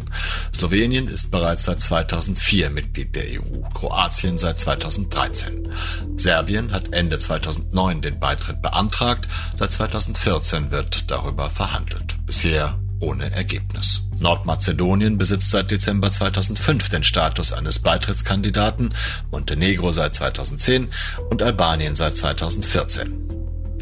Slowenien 0.53 1.07
ist 1.07 1.31
bereits 1.31 1.63
seit 1.63 1.79
2004 1.79 2.69
Mitglied 2.69 3.15
der 3.15 3.39
EU, 3.39 3.61
Kroatien 3.73 4.37
seit 4.37 4.59
2013. 4.59 5.69
Serbien 6.17 6.73
hat 6.73 6.93
Ende 6.93 7.19
2009 7.19 8.01
den 8.01 8.19
Beitritt 8.19 8.61
beantragt, 8.61 9.25
seit 9.55 9.71
2014 9.71 10.69
wird 10.69 11.09
darüber 11.09 11.49
verhandelt. 11.49 12.17
Bisher 12.25 12.77
ohne 12.99 13.31
Ergebnis. 13.31 14.01
Nordmazedonien 14.19 15.17
besitzt 15.17 15.51
seit 15.51 15.71
Dezember 15.71 16.11
2005 16.11 16.89
den 16.89 17.03
Status 17.03 17.53
eines 17.53 17.79
Beitrittskandidaten, 17.79 18.93
Montenegro 19.31 19.91
seit 19.91 20.15
2010 20.15 20.89
und 21.29 21.41
Albanien 21.41 21.95
seit 21.95 22.17
2014. 22.17 23.27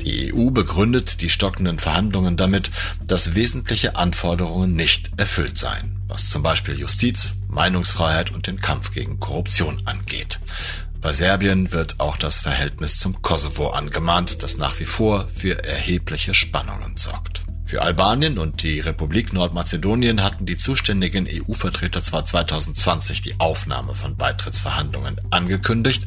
Die 0.05 0.33
EU 0.33 0.51
begründet 0.51 1.21
die 1.21 1.29
stockenden 1.29 1.79
Verhandlungen 1.79 2.37
damit, 2.37 2.69
dass 3.05 3.33
wesentliche 3.33 3.95
Anforderungen 3.95 4.75
nicht 4.75 5.09
erfüllt 5.17 5.57
seien, 5.57 5.97
was 6.07 6.29
zum 6.29 6.43
Beispiel 6.43 6.77
Justiz, 6.77 7.33
Meinungsfreiheit 7.47 8.31
und 8.31 8.47
den 8.47 8.59
Kampf 8.59 8.91
gegen 8.93 9.19
Korruption 9.19 9.81
angeht. 9.85 10.39
Bei 11.01 11.13
Serbien 11.13 11.71
wird 11.71 11.99
auch 11.99 12.17
das 12.17 12.39
Verhältnis 12.39 12.99
zum 12.99 13.21
Kosovo 13.21 13.69
angemahnt, 13.69 14.43
das 14.43 14.57
nach 14.57 14.79
wie 14.79 14.85
vor 14.85 15.27
für 15.35 15.63
erhebliche 15.63 16.33
Spannungen 16.33 16.97
sorgt. 16.97 17.44
Für 17.65 17.81
Albanien 17.81 18.37
und 18.37 18.61
die 18.61 18.79
Republik 18.79 19.33
Nordmazedonien 19.33 20.21
hatten 20.21 20.45
die 20.45 20.55
zuständigen 20.55 21.27
EU-Vertreter 21.27 22.03
zwar 22.03 22.23
2020 22.23 23.23
die 23.23 23.39
Aufnahme 23.39 23.95
von 23.95 24.15
Beitrittsverhandlungen 24.15 25.19
angekündigt, 25.31 26.05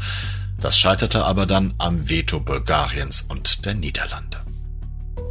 das 0.61 0.79
scheiterte 0.79 1.25
aber 1.25 1.47
dann 1.47 1.75
am 1.79 2.09
Veto 2.09 2.39
Bulgariens 2.39 3.23
und 3.23 3.65
der 3.65 3.75
Niederlande. 3.75 4.39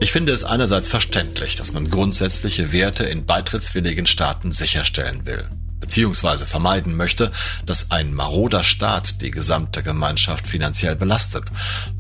Ich 0.02 0.12
finde 0.12 0.34
es 0.34 0.44
einerseits 0.44 0.90
verständlich, 0.90 1.56
dass 1.56 1.72
man 1.72 1.90
grundsätzliche 1.90 2.74
Werte 2.74 3.06
in 3.06 3.26
beitrittswilligen 3.26 4.06
Staaten 4.06 4.52
sicherstellen 4.52 5.26
will, 5.26 5.50
beziehungsweise 5.80 6.46
vermeiden 6.46 6.98
möchte, 6.98 7.32
dass 7.66 7.90
ein 7.92 8.14
maroder 8.14 8.66
Staat 8.66 9.22
die 9.22 9.32
gesamte 9.32 9.82
Gemeinschaft 9.82 10.46
finanziell 10.46 10.98
belastet, 10.98 11.46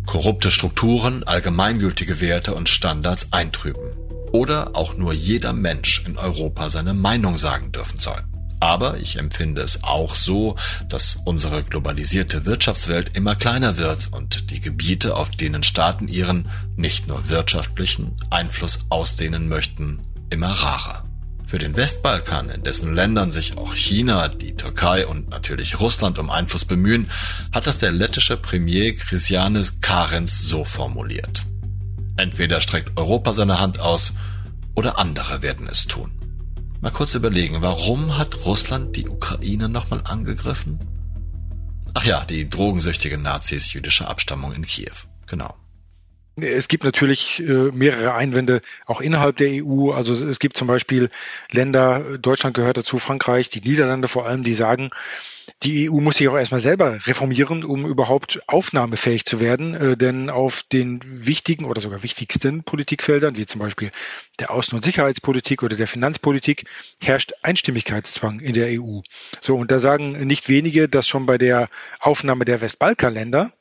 korrupte 0.05 0.51
Strukturen, 0.51 1.23
allgemeingültige 1.23 2.19
Werte 2.19 2.53
und 2.53 2.67
Standards 2.67 3.31
eintrüben 3.31 4.07
oder 4.31 4.75
auch 4.75 4.95
nur 4.95 5.13
jeder 5.13 5.53
Mensch 5.53 6.03
in 6.05 6.17
Europa 6.17 6.69
seine 6.69 6.93
Meinung 6.93 7.37
sagen 7.37 7.71
dürfen 7.71 7.99
soll. 7.99 8.23
Aber 8.59 8.97
ich 8.97 9.17
empfinde 9.17 9.61
es 9.61 9.83
auch 9.83 10.15
so, 10.15 10.55
dass 10.89 11.19
unsere 11.25 11.63
globalisierte 11.63 12.45
Wirtschaftswelt 12.45 13.15
immer 13.15 13.35
kleiner 13.35 13.77
wird 13.77 14.09
und 14.11 14.49
die 14.49 14.59
Gebiete, 14.59 15.15
auf 15.15 15.29
denen 15.29 15.63
Staaten 15.63 16.07
ihren 16.07 16.49
nicht 16.75 17.07
nur 17.07 17.29
wirtschaftlichen 17.29 18.15
Einfluss 18.31 18.85
ausdehnen 18.89 19.47
möchten, 19.47 19.99
immer 20.29 20.49
rarer. 20.49 21.03
Für 21.45 21.59
den 21.59 21.77
Westbalkan, 21.77 22.49
in 22.49 22.63
dessen 22.63 22.93
Ländern 22.93 23.31
sich 23.31 23.57
auch 23.57 23.73
China, 23.73 24.27
die 24.27 24.55
Türkei 24.55 25.07
und 25.07 25.29
natürlich 25.29 25.79
Russland 25.79 26.19
um 26.19 26.29
Einfluss 26.29 26.65
bemühen, 26.65 27.09
hat 27.53 27.67
das 27.67 27.77
der 27.77 27.91
lettische 27.91 28.35
Premier 28.35 28.93
Christianis 28.93 29.79
Karens 29.79 30.41
so 30.41 30.65
formuliert. 30.65 31.45
Entweder 32.17 32.61
streckt 32.61 32.97
Europa 32.97 33.33
seine 33.33 33.59
Hand 33.59 33.79
aus 33.79 34.13
oder 34.75 34.99
andere 34.99 35.41
werden 35.41 35.67
es 35.67 35.85
tun. 35.85 36.11
Mal 36.81 36.91
kurz 36.91 37.15
überlegen, 37.15 37.61
warum 37.61 38.17
hat 38.17 38.45
Russland 38.45 38.95
die 38.95 39.07
Ukraine 39.07 39.69
nochmal 39.69 40.01
angegriffen? 40.03 40.79
Ach 41.93 42.05
ja, 42.05 42.25
die 42.25 42.49
drogensüchtigen 42.49 43.21
Nazis 43.21 43.73
jüdischer 43.73 44.09
Abstammung 44.09 44.53
in 44.53 44.63
Kiew. 44.63 44.93
Genau. 45.25 45.55
Es 46.39 46.67
gibt 46.67 46.83
natürlich 46.83 47.39
äh, 47.39 47.71
mehrere 47.71 48.13
Einwände 48.13 48.61
auch 48.85 49.01
innerhalb 49.01 49.37
der 49.37 49.63
EU. 49.63 49.91
Also 49.91 50.13
es 50.13 50.37
gibt 50.37 50.55
zum 50.55 50.67
Beispiel 50.67 51.09
Länder, 51.51 52.17
Deutschland 52.19 52.55
gehört 52.55 52.77
dazu, 52.77 52.99
Frankreich, 52.99 53.49
die 53.49 53.61
Niederlande 53.61 54.07
vor 54.07 54.27
allem, 54.27 54.43
die 54.43 54.53
sagen, 54.53 54.91
die 55.63 55.89
EU 55.89 55.99
muss 55.99 56.17
sich 56.17 56.27
auch 56.27 56.37
erstmal 56.37 56.61
selber 56.61 57.07
reformieren, 57.07 57.63
um 57.63 57.87
überhaupt 57.87 58.41
aufnahmefähig 58.47 59.25
zu 59.25 59.39
werden. 59.39 59.73
Äh, 59.73 59.97
denn 59.97 60.29
auf 60.29 60.61
den 60.61 60.99
wichtigen 61.03 61.65
oder 61.65 61.81
sogar 61.81 62.03
wichtigsten 62.03 62.63
Politikfeldern, 62.63 63.35
wie 63.35 63.47
zum 63.47 63.59
Beispiel 63.59 63.91
der 64.39 64.51
Außen- 64.51 64.75
und 64.75 64.85
Sicherheitspolitik 64.85 65.63
oder 65.63 65.75
der 65.75 65.87
Finanzpolitik, 65.87 66.65
herrscht 67.01 67.33
Einstimmigkeitszwang 67.41 68.41
in 68.41 68.53
der 68.53 68.79
EU. 68.79 68.99
So, 69.41 69.55
und 69.55 69.71
da 69.71 69.79
sagen 69.79 70.27
nicht 70.27 70.49
wenige, 70.49 70.87
dass 70.87 71.07
schon 71.07 71.25
bei 71.25 71.39
der 71.39 71.69
Aufnahme 71.99 72.45
der 72.45 72.61
Westbalkanländer 72.61 73.51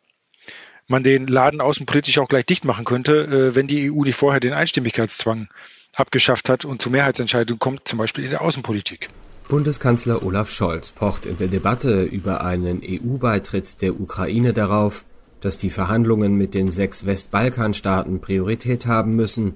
man 0.88 1.02
den 1.02 1.26
Laden 1.26 1.60
außenpolitisch 1.60 2.18
auch 2.18 2.28
gleich 2.28 2.46
dicht 2.46 2.64
machen 2.64 2.84
könnte, 2.84 3.24
äh, 3.24 3.54
wenn 3.54 3.66
die 3.66 3.90
EU 3.90 4.04
nicht 4.04 4.16
vorher 4.16 4.40
den 4.40 4.52
Einstimmigkeitszwang 4.52 5.48
abgeschafft 5.94 6.48
hat 6.48 6.64
und 6.64 6.82
zu 6.82 6.90
Mehrheitsentscheidungen 6.90 7.58
kommt, 7.58 7.88
zum 7.88 7.98
Beispiel 7.98 8.24
in 8.24 8.30
der 8.30 8.42
Außenpolitik. 8.42 9.08
Bundeskanzler 9.48 10.24
Olaf 10.24 10.50
Scholz 10.50 10.90
pocht 10.90 11.24
in 11.24 11.38
der 11.38 11.46
Debatte 11.46 12.02
über 12.02 12.44
einen 12.44 12.82
EU-Beitritt 12.84 13.80
der 13.80 13.98
Ukraine 13.98 14.52
darauf, 14.52 15.04
dass 15.40 15.58
die 15.58 15.70
Verhandlungen 15.70 16.34
mit 16.34 16.54
den 16.54 16.70
sechs 16.70 17.06
Westbalkanstaaten 17.06 18.20
Priorität 18.20 18.86
haben 18.86 19.14
müssen. 19.14 19.54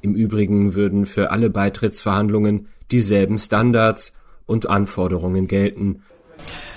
Im 0.00 0.14
Übrigen 0.14 0.74
würden 0.74 1.06
für 1.06 1.30
alle 1.30 1.50
Beitrittsverhandlungen 1.50 2.68
dieselben 2.90 3.38
Standards 3.38 4.12
und 4.46 4.68
Anforderungen 4.68 5.48
gelten. 5.48 6.02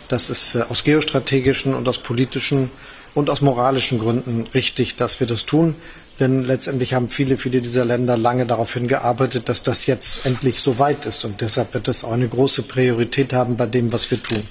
Das 0.08 0.30
ist 0.30 0.56
äh, 0.56 0.62
aus 0.64 0.84
geostrategischen 0.84 1.74
und 1.74 1.88
aus 1.88 2.00
politischen 2.00 2.72
und 3.16 3.32
aus 3.32 3.42
moralischen 3.42 3.98
Gründen 3.98 4.48
richtig, 4.54 4.96
dass 4.98 5.20
wir 5.20 5.26
das 5.26 5.46
tun. 5.46 5.76
Denn 6.20 6.44
letztendlich 6.44 6.94
haben 6.94 7.10
viele, 7.10 7.38
viele 7.38 7.62
dieser 7.62 7.84
Länder 7.84 8.16
lange 8.16 8.46
darauf 8.46 8.74
hingearbeitet, 8.74 9.50
dass 9.50 9.64
das 9.64 9.86
jetzt 9.86 10.26
endlich 10.26 10.60
so 10.60 10.80
weit 10.80 11.06
ist. 11.06 11.26
Und 11.26 11.42
deshalb 11.42 11.74
wird 11.74 11.88
das 11.88 12.04
auch 12.04 12.12
eine 12.12 12.30
große 12.30 12.62
Priorität 12.64 13.34
haben 13.34 13.58
bei 13.58 13.66
dem, 13.66 13.92
was 13.92 14.10
wir 14.12 14.22
tun. 14.22 14.48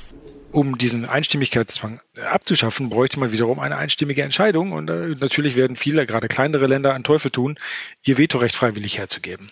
Um 0.53 0.79
diesen 0.79 1.07
Einstimmigkeitszwang 1.07 2.01
abzuschaffen, 2.31 2.89
bräuchte 2.89 3.19
man 3.19 3.33
wiederum 3.33 3.59
eine 3.59 3.77
einstimmige 3.77 4.23
Entscheidung. 4.23 4.73
Und 4.73 4.89
äh, 4.91 5.15
natürlich 5.19 5.57
werden 5.57 5.75
viele, 5.75 6.07
gerade 6.07 6.29
kleinere 6.29 6.67
Länder, 6.67 6.95
einen 6.95 7.03
Teufel 7.03 7.31
tun, 7.31 7.59
ihr 8.05 8.19
Vetorecht 8.19 8.55
freiwillig 8.55 8.99
herzugeben. 8.99 9.51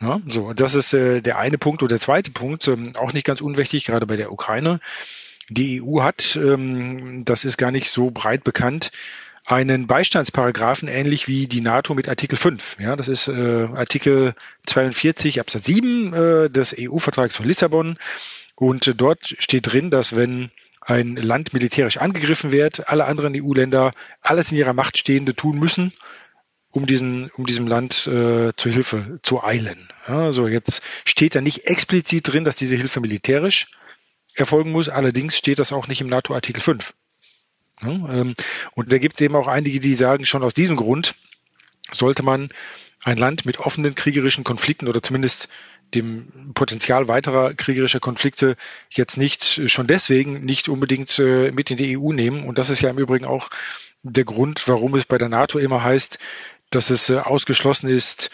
Ja, 0.00 0.20
so, 0.26 0.52
das 0.52 0.74
ist 0.74 0.92
äh, 0.92 1.22
der 1.22 1.38
eine 1.38 1.56
Punkt. 1.56 1.82
Und 1.82 1.90
der 1.90 2.00
zweite 2.00 2.32
Punkt, 2.32 2.66
ähm, 2.68 2.92
auch 2.98 3.12
nicht 3.12 3.26
ganz 3.26 3.40
unwichtig, 3.40 3.84
gerade 3.84 4.06
bei 4.06 4.16
der 4.16 4.32
Ukraine. 4.32 4.80
Die 5.48 5.82
EU 5.82 6.02
hat, 6.02 6.36
ähm, 6.36 7.24
das 7.24 7.44
ist 7.44 7.58
gar 7.58 7.70
nicht 7.70 7.90
so 7.90 8.10
breit 8.10 8.44
bekannt, 8.44 8.90
einen 9.46 9.86
Beistandsparagraphen, 9.86 10.88
ähnlich 10.88 11.28
wie 11.28 11.46
die 11.46 11.60
NATO 11.60 11.94
mit 11.94 12.08
Artikel 12.08 12.36
5. 12.36 12.78
Ja, 12.80 12.96
das 12.96 13.08
ist 13.08 13.28
äh, 13.28 13.66
Artikel 13.74 14.34
42 14.66 15.40
Absatz 15.40 15.66
7 15.66 16.14
äh, 16.14 16.50
des 16.50 16.74
EU-Vertrags 16.78 17.36
von 17.36 17.46
Lissabon. 17.46 17.98
Und 18.54 18.86
äh, 18.86 18.94
dort 18.94 19.34
steht 19.38 19.70
drin, 19.72 19.90
dass 19.90 20.16
wenn 20.16 20.50
ein 20.80 21.16
Land 21.16 21.52
militärisch 21.52 21.98
angegriffen 21.98 22.52
wird, 22.52 22.88
alle 22.88 23.04
anderen 23.04 23.34
EU-Länder 23.36 23.92
alles 24.22 24.50
in 24.50 24.58
ihrer 24.58 24.72
Macht 24.72 24.96
Stehende 24.98 25.34
tun 25.34 25.58
müssen, 25.58 25.92
um 26.70 26.86
diesen, 26.86 27.30
um 27.36 27.46
diesem 27.46 27.66
Land 27.66 28.06
äh, 28.06 28.52
zur 28.56 28.72
Hilfe 28.72 29.18
zu 29.22 29.42
eilen. 29.42 29.88
Ja, 30.08 30.32
so 30.32 30.48
jetzt 30.48 30.82
steht 31.04 31.34
da 31.34 31.40
nicht 31.40 31.66
explizit 31.66 32.32
drin, 32.32 32.44
dass 32.44 32.56
diese 32.56 32.76
Hilfe 32.76 33.00
militärisch 33.00 33.68
erfolgen 34.34 34.72
muss. 34.72 34.88
Allerdings 34.88 35.36
steht 35.36 35.58
das 35.58 35.72
auch 35.72 35.88
nicht 35.88 36.00
im 36.00 36.08
NATO-Artikel 36.08 36.60
5. 36.60 36.94
Ähm, 37.82 38.34
und 38.72 38.92
da 38.92 38.98
gibt 38.98 39.16
es 39.16 39.20
eben 39.20 39.36
auch 39.36 39.48
einige, 39.48 39.80
die 39.80 39.94
sagen, 39.94 40.26
schon 40.26 40.42
aus 40.42 40.54
diesem 40.54 40.76
Grund 40.76 41.14
sollte 41.92 42.22
man 42.22 42.50
ein 43.02 43.18
Land 43.18 43.44
mit 43.44 43.58
offenen 43.58 43.94
kriegerischen 43.94 44.44
Konflikten 44.44 44.88
oder 44.88 45.02
zumindest 45.02 45.48
dem 45.94 46.52
Potenzial 46.54 47.08
weiterer 47.08 47.54
kriegerischer 47.54 48.00
Konflikte 48.00 48.56
jetzt 48.90 49.16
nicht 49.16 49.70
schon 49.70 49.86
deswegen 49.86 50.44
nicht 50.44 50.68
unbedingt 50.68 51.18
äh, 51.18 51.52
mit 51.52 51.70
in 51.70 51.76
die 51.76 51.98
EU 51.98 52.12
nehmen. 52.12 52.44
Und 52.44 52.58
das 52.58 52.70
ist 52.70 52.80
ja 52.80 52.90
im 52.90 52.98
Übrigen 52.98 53.26
auch 53.26 53.50
der 54.02 54.24
Grund, 54.24 54.66
warum 54.66 54.94
es 54.94 55.04
bei 55.04 55.18
der 55.18 55.28
NATO 55.28 55.58
immer 55.58 55.82
heißt, 55.82 56.18
dass 56.70 56.90
es 56.90 57.10
äh, 57.10 57.18
ausgeschlossen 57.18 57.88
ist, 57.88 58.30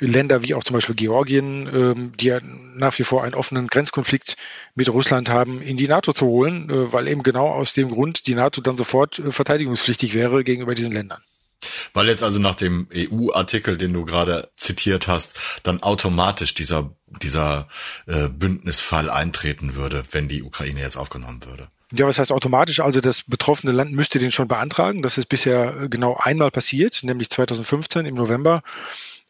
Länder 0.00 0.42
wie 0.42 0.54
auch 0.54 0.64
zum 0.64 0.74
Beispiel 0.74 0.94
Georgien, 0.94 1.68
ähm, 1.72 2.12
die 2.18 2.26
ja 2.26 2.40
nach 2.74 2.98
wie 2.98 3.04
vor 3.04 3.24
einen 3.24 3.34
offenen 3.34 3.66
Grenzkonflikt 3.66 4.36
mit 4.74 4.88
Russland 4.88 5.28
haben, 5.28 5.60
in 5.62 5.76
die 5.76 5.88
NATO 5.88 6.12
zu 6.12 6.26
holen, 6.26 6.70
äh, 6.70 6.92
weil 6.92 7.08
eben 7.08 7.22
genau 7.22 7.48
aus 7.48 7.72
dem 7.72 7.90
Grund 7.90 8.26
die 8.26 8.34
NATO 8.34 8.60
dann 8.60 8.76
sofort 8.76 9.18
äh, 9.18 9.30
verteidigungspflichtig 9.30 10.14
wäre 10.14 10.44
gegenüber 10.44 10.74
diesen 10.74 10.92
Ländern. 10.92 11.22
Weil 11.92 12.08
jetzt 12.08 12.22
also 12.22 12.38
nach 12.38 12.54
dem 12.54 12.88
EU-Artikel, 12.94 13.76
den 13.76 13.92
du 13.92 14.04
gerade 14.04 14.50
zitiert 14.56 15.08
hast, 15.08 15.38
dann 15.62 15.82
automatisch 15.82 16.54
dieser, 16.54 16.94
dieser 17.22 17.68
äh, 18.06 18.28
Bündnisfall 18.28 19.10
eintreten 19.10 19.74
würde, 19.74 20.04
wenn 20.10 20.28
die 20.28 20.42
Ukraine 20.42 20.80
jetzt 20.80 20.96
aufgenommen 20.96 21.44
würde. 21.44 21.68
Ja, 21.92 22.06
was 22.06 22.18
heißt 22.18 22.30
automatisch? 22.30 22.80
Also 22.80 23.00
das 23.00 23.24
betroffene 23.24 23.72
Land 23.72 23.92
müsste 23.92 24.20
den 24.20 24.30
schon 24.30 24.46
beantragen. 24.46 25.02
Das 25.02 25.18
ist 25.18 25.28
bisher 25.28 25.88
genau 25.88 26.16
einmal 26.16 26.52
passiert, 26.52 27.02
nämlich 27.02 27.30
2015 27.30 28.06
im 28.06 28.14
November. 28.14 28.62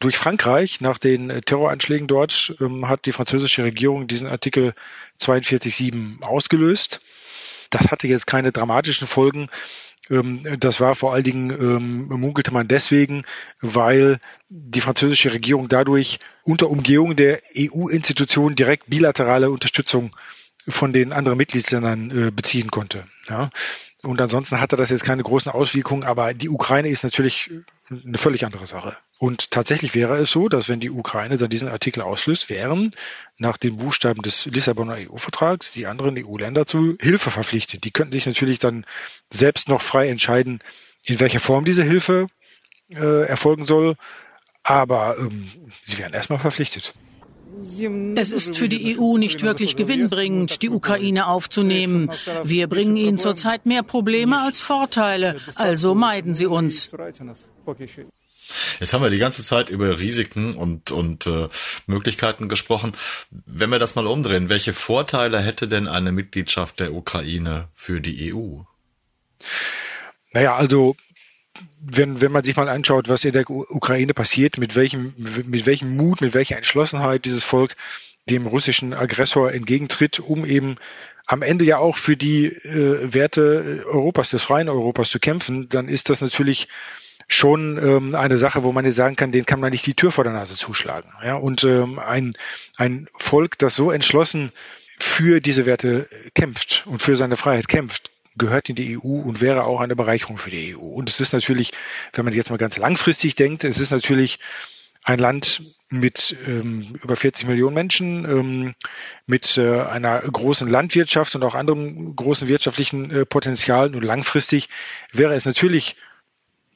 Durch 0.01 0.17
Frankreich, 0.17 0.81
nach 0.81 0.97
den 0.97 1.29
Terroranschlägen 1.45 2.07
dort, 2.07 2.55
ähm, 2.59 2.89
hat 2.89 3.05
die 3.05 3.11
französische 3.11 3.63
Regierung 3.63 4.07
diesen 4.07 4.27
Artikel 4.27 4.73
42.7 5.19 6.23
ausgelöst. 6.23 7.01
Das 7.69 7.91
hatte 7.91 8.07
jetzt 8.07 8.25
keine 8.25 8.51
dramatischen 8.51 9.05
Folgen. 9.05 9.47
Ähm, 10.09 10.41
das 10.59 10.79
war 10.81 10.95
vor 10.95 11.13
allen 11.13 11.23
Dingen, 11.23 11.51
ähm, 11.51 12.07
munkelte 12.07 12.51
man 12.51 12.67
deswegen, 12.67 13.25
weil 13.61 14.19
die 14.49 14.81
französische 14.81 15.33
Regierung 15.33 15.67
dadurch 15.67 16.17
unter 16.41 16.71
Umgehung 16.71 17.15
der 17.15 17.39
EU-Institutionen 17.55 18.55
direkt 18.55 18.89
bilaterale 18.89 19.51
Unterstützung 19.51 20.15
von 20.67 20.93
den 20.93 21.13
anderen 21.13 21.37
Mitgliedsländern 21.37 22.27
äh, 22.27 22.31
beziehen 22.31 22.71
konnte. 22.71 23.05
Ja. 23.29 23.51
Und 24.03 24.19
ansonsten 24.19 24.59
hatte 24.59 24.77
das 24.77 24.89
jetzt 24.89 25.03
keine 25.03 25.21
großen 25.21 25.51
Auswirkungen, 25.51 26.03
aber 26.03 26.33
die 26.33 26.49
Ukraine 26.49 26.89
ist 26.89 27.03
natürlich 27.03 27.51
eine 27.89 28.17
völlig 28.17 28.45
andere 28.45 28.65
Sache. 28.65 28.97
Und 29.19 29.51
tatsächlich 29.51 29.93
wäre 29.93 30.17
es 30.17 30.31
so, 30.31 30.49
dass 30.49 30.69
wenn 30.69 30.79
die 30.79 30.89
Ukraine 30.89 31.37
dann 31.37 31.51
diesen 31.51 31.67
Artikel 31.67 32.01
auslöst, 32.01 32.49
wären 32.49 32.95
nach 33.37 33.57
den 33.57 33.77
Buchstaben 33.77 34.23
des 34.23 34.45
Lissabonner 34.47 34.95
EU-Vertrags 34.95 35.71
die 35.71 35.85
anderen 35.85 36.17
EU-Länder 36.17 36.65
zu 36.65 36.97
Hilfe 36.99 37.29
verpflichtet. 37.29 37.83
Die 37.83 37.91
könnten 37.91 38.13
sich 38.13 38.25
natürlich 38.25 38.57
dann 38.57 38.85
selbst 39.29 39.69
noch 39.69 39.81
frei 39.81 40.09
entscheiden, 40.09 40.63
in 41.05 41.19
welcher 41.19 41.39
Form 41.39 41.63
diese 41.63 41.83
Hilfe 41.83 42.27
äh, 42.89 43.27
erfolgen 43.27 43.65
soll, 43.65 43.97
aber 44.63 45.17
ähm, 45.19 45.47
sie 45.85 45.99
wären 45.99 46.13
erstmal 46.13 46.39
verpflichtet. 46.39 46.95
Es 48.15 48.31
ist 48.31 48.57
für 48.57 48.69
die 48.69 48.97
EU 48.97 49.17
nicht 49.17 49.43
wirklich 49.43 49.75
gewinnbringend, 49.75 50.61
die 50.61 50.69
Ukraine 50.69 51.27
aufzunehmen. 51.27 52.11
Wir 52.43 52.67
bringen 52.67 52.95
ihnen 52.95 53.17
zurzeit 53.17 53.65
mehr 53.65 53.83
Probleme 53.83 54.41
als 54.41 54.59
Vorteile, 54.59 55.37
also 55.55 55.95
meiden 55.95 56.35
sie 56.35 56.45
uns. 56.45 56.91
Jetzt 58.79 58.93
haben 58.93 59.03
wir 59.03 59.09
die 59.09 59.17
ganze 59.17 59.43
Zeit 59.43 59.69
über 59.69 59.99
Risiken 59.99 60.55
und, 60.55 60.91
und 60.91 61.25
äh, 61.27 61.47
Möglichkeiten 61.87 62.49
gesprochen. 62.49 62.93
Wenn 63.29 63.69
wir 63.69 63.79
das 63.79 63.95
mal 63.95 64.07
umdrehen, 64.07 64.49
welche 64.49 64.73
Vorteile 64.73 65.39
hätte 65.39 65.67
denn 65.67 65.87
eine 65.87 66.11
Mitgliedschaft 66.11 66.79
der 66.79 66.93
Ukraine 66.93 67.69
für 67.73 68.01
die 68.01 68.33
EU? 68.33 68.63
Naja, 70.33 70.55
also 70.55 70.95
wenn, 71.83 72.21
wenn 72.21 72.31
man 72.31 72.43
sich 72.43 72.55
mal 72.55 72.69
anschaut, 72.69 73.09
was 73.09 73.25
in 73.25 73.33
der 73.33 73.49
Ukraine 73.49 74.13
passiert, 74.13 74.57
mit 74.57 74.75
welchem, 74.75 75.13
mit 75.17 75.65
welchem 75.65 75.95
Mut, 75.95 76.21
mit 76.21 76.33
welcher 76.33 76.57
Entschlossenheit 76.57 77.25
dieses 77.25 77.43
Volk 77.43 77.75
dem 78.29 78.45
russischen 78.45 78.93
Aggressor 78.93 79.51
entgegentritt, 79.51 80.19
um 80.19 80.45
eben 80.45 80.75
am 81.25 81.41
Ende 81.41 81.65
ja 81.65 81.77
auch 81.77 81.97
für 81.97 82.17
die 82.17 82.45
äh, 82.45 83.13
Werte 83.13 83.83
Europas, 83.87 84.31
des 84.31 84.43
freien 84.43 84.69
Europas 84.69 85.09
zu 85.09 85.19
kämpfen, 85.19 85.69
dann 85.69 85.87
ist 85.87 86.09
das 86.09 86.21
natürlich 86.21 86.67
schon 87.27 87.77
ähm, 87.77 88.15
eine 88.15 88.37
Sache, 88.37 88.63
wo 88.63 88.71
man 88.71 88.85
jetzt 88.85 88.95
sagen 88.95 89.15
kann, 89.15 89.31
den 89.31 89.45
kann 89.45 89.59
man 89.59 89.71
nicht 89.71 89.85
die 89.85 89.93
Tür 89.93 90.11
vor 90.11 90.23
der 90.23 90.33
Nase 90.33 90.55
zuschlagen. 90.55 91.09
Ja? 91.23 91.35
Und 91.35 91.63
ähm, 91.63 91.99
ein, 91.99 92.33
ein 92.77 93.07
Volk, 93.13 93.57
das 93.57 93.75
so 93.75 93.91
entschlossen 93.91 94.51
für 94.99 95.39
diese 95.39 95.65
Werte 95.65 96.07
kämpft 96.35 96.83
und 96.85 97.01
für 97.01 97.15
seine 97.15 97.37
Freiheit 97.37 97.67
kämpft, 97.67 98.10
gehört 98.37 98.69
in 98.69 98.75
die 98.75 98.97
EU 98.97 99.19
und 99.21 99.41
wäre 99.41 99.63
auch 99.63 99.81
eine 99.81 99.95
Bereicherung 99.95 100.37
für 100.37 100.49
die 100.49 100.75
EU. 100.75 100.79
Und 100.79 101.09
es 101.09 101.19
ist 101.19 101.33
natürlich, 101.33 101.71
wenn 102.13 102.25
man 102.25 102.33
jetzt 102.33 102.49
mal 102.49 102.57
ganz 102.57 102.77
langfristig 102.77 103.35
denkt, 103.35 103.63
es 103.63 103.79
ist 103.79 103.91
natürlich 103.91 104.39
ein 105.03 105.19
Land 105.19 105.63
mit 105.89 106.35
ähm, 106.47 106.95
über 107.03 107.15
40 107.15 107.47
Millionen 107.47 107.73
Menschen, 107.73 108.25
ähm, 108.25 108.73
mit 109.25 109.57
äh, 109.57 109.81
einer 109.81 110.19
großen 110.19 110.69
Landwirtschaft 110.69 111.35
und 111.35 111.43
auch 111.43 111.55
anderen 111.55 112.15
großen 112.15 112.47
wirtschaftlichen 112.47 113.09
äh, 113.11 113.25
Potenzialen. 113.25 113.95
Und 113.95 114.03
langfristig 114.03 114.69
wäre 115.11 115.33
es 115.33 115.45
natürlich 115.45 115.95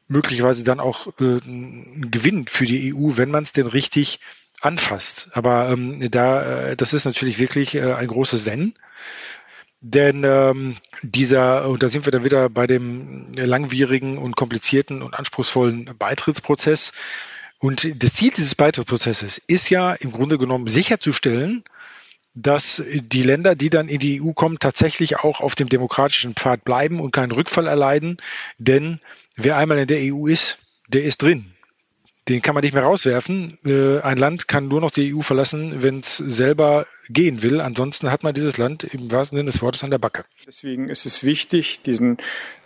möglicherweise 0.07 0.63
dann 0.63 0.79
auch 0.79 1.07
äh, 1.19 1.37
ein 1.45 2.09
Gewinn 2.11 2.47
für 2.47 2.65
die 2.65 2.93
EU, 2.93 3.11
wenn 3.17 3.29
man 3.29 3.43
es 3.43 3.53
denn 3.53 3.67
richtig 3.67 4.19
anfasst. 4.61 5.29
Aber 5.33 5.69
ähm, 5.69 6.09
da, 6.11 6.69
äh, 6.69 6.75
das 6.75 6.93
ist 6.93 7.05
natürlich 7.05 7.39
wirklich 7.39 7.75
äh, 7.75 7.93
ein 7.93 8.07
großes 8.07 8.45
Wenn. 8.45 8.73
Denn 9.87 10.23
ähm, 10.23 10.75
dieser, 11.03 11.69
und 11.69 11.83
da 11.83 11.89
sind 11.89 12.07
wir 12.07 12.11
dann 12.11 12.23
wieder 12.23 12.49
bei 12.49 12.65
dem 12.65 13.35
langwierigen 13.35 14.17
und 14.17 14.35
komplizierten 14.35 15.03
und 15.03 15.13
anspruchsvollen 15.13 15.91
Beitrittsprozess. 15.99 16.91
Und 17.59 18.03
das 18.03 18.15
Ziel 18.15 18.31
dieses 18.31 18.55
Beitrittsprozesses 18.55 19.37
ist 19.37 19.69
ja 19.69 19.93
im 19.93 20.11
Grunde 20.11 20.39
genommen 20.39 20.65
sicherzustellen, 20.65 21.63
dass 22.33 22.83
die 22.87 23.21
Länder, 23.21 23.53
die 23.53 23.69
dann 23.69 23.87
in 23.87 23.99
die 23.99 24.23
EU 24.23 24.31
kommen, 24.33 24.57
tatsächlich 24.57 25.19
auch 25.19 25.39
auf 25.39 25.53
dem 25.53 25.69
demokratischen 25.69 26.33
Pfad 26.33 26.65
bleiben 26.65 26.99
und 26.99 27.11
keinen 27.11 27.31
Rückfall 27.31 27.67
erleiden. 27.67 28.17
Denn 28.57 28.99
wer 29.35 29.55
einmal 29.57 29.77
in 29.77 29.87
der 29.87 29.99
EU 30.11 30.25
ist, 30.25 30.57
der 30.87 31.03
ist 31.03 31.21
drin 31.21 31.54
den 32.27 32.41
kann 32.41 32.55
man 32.55 32.63
nicht 32.63 32.73
mehr 32.73 32.83
rauswerfen. 32.83 33.57
Äh, 33.65 33.99
ein 34.01 34.17
Land 34.17 34.47
kann 34.47 34.67
nur 34.67 34.81
noch 34.81 34.91
die 34.91 35.13
EU 35.13 35.21
verlassen, 35.21 35.83
wenn 35.83 35.99
es 35.99 36.17
selber 36.17 36.87
gehen 37.07 37.43
will. 37.43 37.61
Ansonsten 37.61 38.11
hat 38.11 38.23
man 38.23 38.33
dieses 38.33 38.57
Land 38.57 38.83
im 38.83 39.11
wahrsten 39.11 39.37
Sinne 39.37 39.51
des 39.51 39.61
Wortes 39.61 39.83
an 39.83 39.91
der 39.91 39.99
Backe. 39.99 40.25
Deswegen 40.47 40.89
ist 40.89 41.05
es 41.05 41.23
wichtig, 41.23 41.81
diesen 41.83 42.17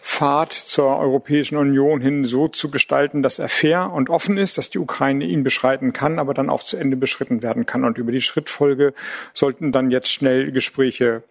Pfad 0.01 0.53
zur 0.53 0.97
Europäischen 0.97 1.57
Union 1.57 1.99
hin 1.99 2.23
so 2.23 2.47
zu 2.47 2.71
gestalten, 2.71 3.21
dass 3.21 3.37
er 3.37 3.49
fair 3.49 3.91
und 3.91 4.09
offen 4.09 4.37
ist, 4.37 4.57
dass 4.57 4.69
die 4.69 4.79
Ukraine 4.79 5.25
ihn 5.25 5.43
beschreiten 5.43 5.91
kann, 5.91 6.19
aber 6.19 6.33
dann 6.33 6.49
auch 6.49 6.63
zu 6.63 6.77
Ende 6.77 6.95
beschritten 6.95 7.43
werden 7.43 7.65
kann. 7.65 7.83
Und 7.83 7.97
über 7.97 8.13
die 8.13 8.21
Schrittfolge 8.21 8.93
sollten 9.33 9.73
dann 9.73 9.91
jetzt 9.91 10.09
schnell 10.09 10.51
Gespräche 10.53 11.23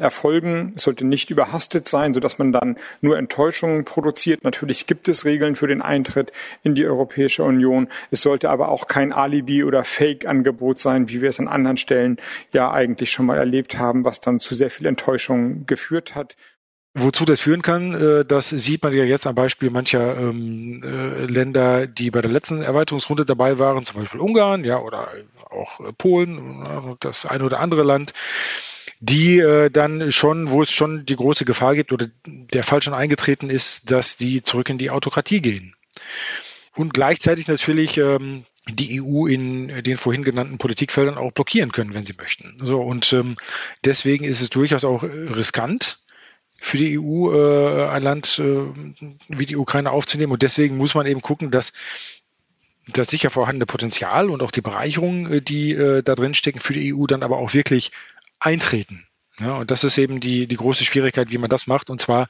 erfolgen. 0.00 0.72
Es 0.76 0.84
sollte 0.84 1.04
nicht 1.04 1.30
überhastet 1.30 1.88
sein, 1.88 2.14
sodass 2.14 2.38
man 2.38 2.52
dann 2.52 2.76
nur 3.00 3.18
Enttäuschungen 3.18 3.84
produziert. 3.84 4.44
Natürlich 4.44 4.86
gibt 4.86 5.08
es 5.08 5.24
Regeln 5.24 5.56
für 5.56 5.66
den 5.66 5.82
Eintritt 5.82 6.32
in 6.62 6.74
die 6.74 6.86
Europäische 6.86 7.44
Union. 7.44 7.88
Es 8.10 8.22
sollte 8.22 8.50
aber 8.50 8.68
auch 8.68 8.86
kein 8.86 9.12
Alibi 9.12 9.64
oder 9.64 9.84
Fake-Angebot 9.84 10.78
sein, 10.78 11.08
wie 11.08 11.22
wir 11.22 11.28
es 11.28 11.38
an 11.38 11.48
anderen 11.48 11.76
Stellen 11.76 12.18
ja 12.52 12.70
eigentlich 12.70 13.10
schon 13.10 13.26
mal 13.26 13.38
erlebt 13.38 13.78
haben, 13.78 14.04
was 14.04 14.20
dann 14.20 14.40
zu 14.40 14.54
sehr 14.54 14.70
viel 14.70 14.86
Enttäuschung 14.86 15.66
geführt 15.66 16.14
hat. 16.14 16.36
Wozu 16.94 17.24
das 17.24 17.40
führen 17.40 17.62
kann, 17.62 17.94
äh, 17.94 18.24
das 18.24 18.48
sieht 18.48 18.82
man 18.82 18.92
ja 18.92 19.04
jetzt 19.04 19.26
am 19.26 19.34
Beispiel 19.34 19.70
mancher 19.70 20.16
ähm, 20.16 20.80
äh, 20.82 21.26
Länder, 21.26 21.86
die 21.86 22.10
bei 22.10 22.22
der 22.22 22.30
letzten 22.30 22.62
Erweiterungsrunde 22.62 23.24
dabei 23.24 23.58
waren, 23.58 23.84
zum 23.84 24.00
Beispiel 24.00 24.20
Ungarn, 24.20 24.64
ja, 24.64 24.80
oder 24.80 25.08
auch 25.50 25.80
Polen, 25.96 26.96
das 27.00 27.24
ein 27.24 27.42
oder 27.42 27.60
andere 27.60 27.82
Land 27.82 28.12
die 29.00 29.38
äh, 29.38 29.70
dann 29.70 30.10
schon, 30.12 30.50
wo 30.50 30.62
es 30.62 30.72
schon 30.72 31.06
die 31.06 31.16
große 31.16 31.44
Gefahr 31.44 31.74
gibt 31.74 31.92
oder 31.92 32.06
der 32.26 32.64
Fall 32.64 32.82
schon 32.82 32.94
eingetreten 32.94 33.50
ist, 33.50 33.90
dass 33.90 34.16
die 34.16 34.42
zurück 34.42 34.68
in 34.70 34.78
die 34.78 34.90
Autokratie 34.90 35.40
gehen. 35.40 35.74
Und 36.74 36.94
gleichzeitig 36.94 37.48
natürlich 37.48 37.96
ähm, 37.98 38.44
die 38.68 39.00
EU 39.00 39.26
in 39.26 39.82
den 39.82 39.96
vorhin 39.96 40.24
genannten 40.24 40.58
Politikfeldern 40.58 41.16
auch 41.16 41.32
blockieren 41.32 41.72
können, 41.72 41.94
wenn 41.94 42.04
sie 42.04 42.14
möchten. 42.18 42.58
So 42.62 42.80
und 42.80 43.12
ähm, 43.12 43.36
deswegen 43.84 44.24
ist 44.24 44.40
es 44.40 44.50
durchaus 44.50 44.84
auch 44.84 45.02
riskant 45.02 45.98
für 46.60 46.76
die 46.76 46.98
EU 46.98 47.32
äh, 47.32 47.88
ein 47.88 48.02
Land 48.02 48.40
äh, 48.40 48.66
wie 49.28 49.46
die 49.46 49.56
Ukraine 49.56 49.90
aufzunehmen 49.90 50.32
und 50.32 50.42
deswegen 50.42 50.76
muss 50.76 50.94
man 50.94 51.06
eben 51.06 51.22
gucken, 51.22 51.50
dass 51.50 51.72
das 52.92 53.08
sicher 53.08 53.30
vorhandene 53.30 53.66
Potenzial 53.66 54.30
und 54.30 54.42
auch 54.42 54.50
die 54.50 54.60
Bereicherung, 54.60 55.30
äh, 55.30 55.42
die 55.42 55.72
äh, 55.72 56.02
da 56.02 56.14
drin 56.14 56.34
stecken 56.34 56.58
für 56.58 56.72
die 56.72 56.94
EU, 56.94 57.06
dann 57.06 57.22
aber 57.22 57.38
auch 57.38 57.54
wirklich 57.54 57.92
eintreten. 58.40 59.08
Ja, 59.40 59.56
und 59.56 59.70
das 59.70 59.84
ist 59.84 59.98
eben 59.98 60.18
die, 60.18 60.48
die 60.48 60.56
große 60.56 60.84
Schwierigkeit, 60.84 61.30
wie 61.30 61.38
man 61.38 61.50
das 61.50 61.68
macht. 61.68 61.90
Und 61.90 62.00
zwar, 62.00 62.26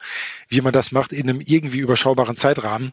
wie 0.47 0.61
man 0.61 0.73
das 0.73 0.91
macht 0.91 1.11
in 1.11 1.27
einem 1.27 1.41
irgendwie 1.41 1.79
überschaubaren 1.79 2.35
Zeitrahmen 2.35 2.91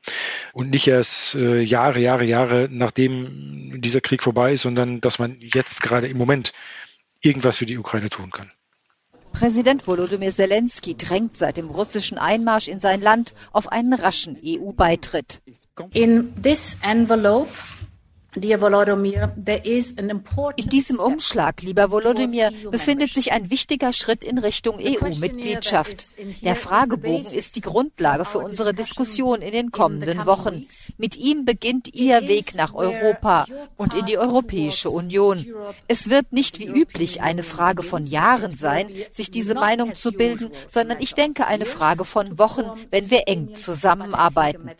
und 0.54 0.70
nicht 0.70 0.86
erst 0.88 1.34
äh, 1.34 1.60
Jahre, 1.60 2.00
Jahre, 2.00 2.24
Jahre, 2.24 2.68
nachdem 2.70 3.80
dieser 3.82 4.00
Krieg 4.00 4.22
vorbei 4.22 4.54
ist, 4.54 4.62
sondern 4.62 5.02
dass 5.02 5.18
man 5.18 5.36
jetzt 5.40 5.82
gerade 5.82 6.08
im 6.08 6.16
Moment 6.16 6.54
irgendwas 7.20 7.58
für 7.58 7.66
die 7.66 7.76
Ukraine 7.76 8.08
tun 8.08 8.30
kann. 8.30 8.50
Präsident 9.32 9.86
Volodymyr 9.86 10.32
Zelensky 10.32 10.96
drängt 10.96 11.36
seit 11.36 11.58
dem 11.58 11.68
russischen 11.68 12.16
Einmarsch 12.16 12.68
in 12.68 12.80
sein 12.80 13.02
Land 13.02 13.34
auf 13.52 13.70
einen 13.70 13.92
raschen 13.92 14.38
EU-Beitritt. 14.42 15.42
In 15.92 16.32
this 16.42 16.78
envelope 16.80 17.50
In 20.56 20.68
diesem 20.68 21.00
Umschlag, 21.00 21.62
lieber 21.62 21.90
Volodymyr, 21.90 22.52
befindet 22.70 23.14
sich 23.14 23.32
ein 23.32 23.50
wichtiger 23.50 23.92
Schritt 23.94 24.24
in 24.24 24.38
Richtung 24.38 24.78
EU-Mitgliedschaft. 24.78 26.14
Der 26.42 26.54
Fragebogen 26.54 27.32
ist 27.32 27.56
die 27.56 27.62
Grundlage 27.62 28.26
für 28.26 28.40
unsere 28.40 28.74
Diskussion 28.74 29.40
in 29.40 29.52
den 29.52 29.70
kommenden 29.70 30.26
Wochen. 30.26 30.66
Mit 30.98 31.16
ihm 31.16 31.46
beginnt 31.46 31.94
Ihr 31.94 32.28
Weg 32.28 32.54
nach 32.54 32.74
Europa 32.74 33.46
und 33.76 33.94
in 33.94 34.04
die 34.04 34.18
Europäische 34.18 34.90
Union. 34.90 35.46
Es 35.88 36.10
wird 36.10 36.32
nicht 36.32 36.58
wie 36.58 36.66
üblich 36.66 37.22
eine 37.22 37.42
Frage 37.42 37.82
von 37.82 38.04
Jahren 38.04 38.54
sein, 38.54 38.90
sich 39.12 39.30
diese 39.30 39.54
Meinung 39.54 39.94
zu 39.94 40.12
bilden, 40.12 40.50
sondern 40.68 40.98
ich 41.00 41.14
denke 41.14 41.46
eine 41.46 41.66
Frage 41.66 42.04
von 42.04 42.38
Wochen, 42.38 42.64
wenn 42.90 43.10
wir 43.10 43.28
eng 43.28 43.54
zusammenarbeiten. 43.54 44.70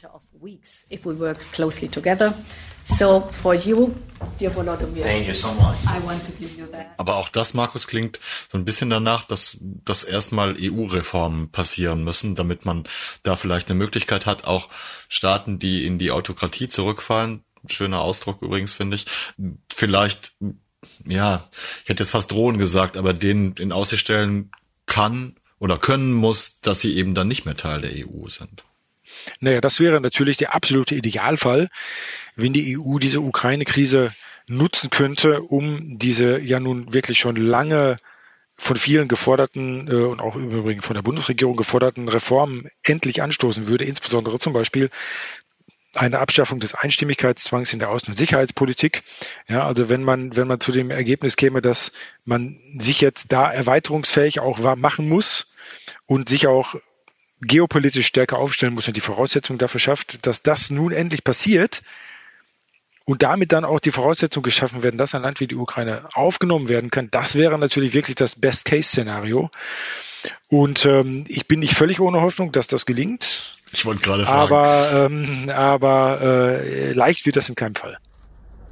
So 2.86 3.28
for 3.42 3.54
you, 3.54 3.94
dear 4.38 4.54
Volodymyr, 4.54 5.02
Thank 5.02 5.26
you 5.26 5.34
so 5.34 5.48
much. 5.54 5.76
I 5.86 6.00
want 6.06 6.24
to 6.24 6.30
give 6.38 6.56
you 6.56 6.66
that. 6.66 6.86
Aber 6.98 7.16
auch 7.16 7.28
das, 7.28 7.52
Markus, 7.52 7.88
klingt 7.88 8.20
so 8.48 8.56
ein 8.56 8.64
bisschen 8.64 8.90
danach, 8.90 9.26
dass, 9.26 9.58
dass 9.60 10.04
erstmal 10.04 10.56
EU-Reformen 10.58 11.50
passieren 11.50 12.04
müssen, 12.04 12.36
damit 12.36 12.64
man 12.64 12.84
da 13.24 13.34
vielleicht 13.34 13.68
eine 13.68 13.78
Möglichkeit 13.78 14.24
hat, 14.24 14.44
auch 14.44 14.68
Staaten, 15.08 15.58
die 15.58 15.84
in 15.84 15.98
die 15.98 16.12
Autokratie 16.12 16.68
zurückfallen, 16.68 17.42
schöner 17.66 18.00
Ausdruck 18.02 18.40
übrigens, 18.42 18.72
finde 18.72 18.96
ich, 18.96 19.06
vielleicht, 19.74 20.36
ja, 21.04 21.48
ich 21.82 21.88
hätte 21.88 22.04
jetzt 22.04 22.12
fast 22.12 22.30
drohen 22.30 22.56
gesagt, 22.56 22.96
aber 22.96 23.12
denen 23.12 23.54
in 23.56 23.72
Aussicht 23.72 24.02
stellen 24.02 24.52
kann 24.86 25.34
oder 25.58 25.76
können 25.76 26.12
muss, 26.12 26.60
dass 26.60 26.80
sie 26.80 26.96
eben 26.96 27.16
dann 27.16 27.26
nicht 27.26 27.46
mehr 27.46 27.56
Teil 27.56 27.80
der 27.80 27.90
EU 27.92 28.28
sind. 28.28 28.62
Naja, 29.40 29.60
das 29.60 29.80
wäre 29.80 30.00
natürlich 30.00 30.36
der 30.36 30.54
absolute 30.54 30.94
Idealfall 30.94 31.68
wenn 32.36 32.52
die 32.52 32.78
EU 32.78 32.98
diese 32.98 33.20
Ukraine-Krise 33.20 34.12
nutzen 34.48 34.90
könnte, 34.90 35.42
um 35.42 35.98
diese 35.98 36.38
ja 36.38 36.60
nun 36.60 36.92
wirklich 36.92 37.18
schon 37.18 37.36
lange 37.36 37.96
von 38.56 38.76
vielen 38.76 39.08
geforderten 39.08 39.88
äh, 39.88 40.04
und 40.04 40.20
auch 40.20 40.36
im 40.36 40.50
Übrigen 40.50 40.82
von 40.82 40.94
der 40.94 41.02
Bundesregierung 41.02 41.56
geforderten 41.56 42.08
Reformen 42.08 42.68
endlich 42.82 43.22
anstoßen 43.22 43.66
würde, 43.66 43.84
insbesondere 43.84 44.38
zum 44.38 44.52
Beispiel 44.52 44.90
eine 45.94 46.18
Abschaffung 46.18 46.60
des 46.60 46.74
Einstimmigkeitszwangs 46.74 47.72
in 47.72 47.78
der 47.78 47.88
Außen- 47.90 48.08
und 48.08 48.16
Sicherheitspolitik. 48.18 49.02
Ja, 49.48 49.66
also 49.66 49.88
wenn 49.88 50.02
man, 50.02 50.36
wenn 50.36 50.46
man 50.46 50.60
zu 50.60 50.72
dem 50.72 50.90
Ergebnis 50.90 51.36
käme, 51.36 51.62
dass 51.62 51.92
man 52.24 52.58
sich 52.78 53.00
jetzt 53.00 53.32
da 53.32 53.50
erweiterungsfähig 53.50 54.40
auch 54.40 54.76
machen 54.76 55.08
muss 55.08 55.54
und 56.04 56.28
sich 56.28 56.46
auch 56.46 56.74
geopolitisch 57.40 58.06
stärker 58.06 58.38
aufstellen 58.38 58.74
muss 58.74 58.88
und 58.88 58.96
die 58.96 59.02
Voraussetzungen 59.02 59.58
dafür 59.58 59.80
schafft, 59.80 60.26
dass 60.26 60.42
das 60.42 60.70
nun 60.70 60.92
endlich 60.92 61.24
passiert, 61.24 61.82
und 63.06 63.22
damit 63.22 63.52
dann 63.52 63.64
auch 63.64 63.80
die 63.80 63.92
Voraussetzung 63.92 64.42
geschaffen 64.42 64.82
werden, 64.82 64.98
dass 64.98 65.14
ein 65.14 65.22
Land 65.22 65.40
wie 65.40 65.46
die 65.46 65.54
Ukraine 65.54 66.08
aufgenommen 66.12 66.68
werden 66.68 66.90
kann, 66.90 67.08
das 67.10 67.36
wäre 67.36 67.56
natürlich 67.58 67.94
wirklich 67.94 68.16
das 68.16 68.34
Best-Case-Szenario. 68.34 69.48
Und 70.48 70.84
ähm, 70.84 71.24
ich 71.28 71.46
bin 71.46 71.60
nicht 71.60 71.74
völlig 71.74 72.00
ohne 72.00 72.20
Hoffnung, 72.20 72.50
dass 72.50 72.66
das 72.66 72.84
gelingt. 72.84 73.52
Ich 73.70 73.86
wollte 73.86 74.02
gerade 74.02 74.24
fragen. 74.24 74.52
Aber, 74.54 75.08
ähm, 75.08 75.50
aber 75.50 76.20
äh, 76.20 76.92
leicht 76.92 77.26
wird 77.26 77.36
das 77.36 77.48
in 77.48 77.54
keinem 77.54 77.76
Fall. 77.76 77.96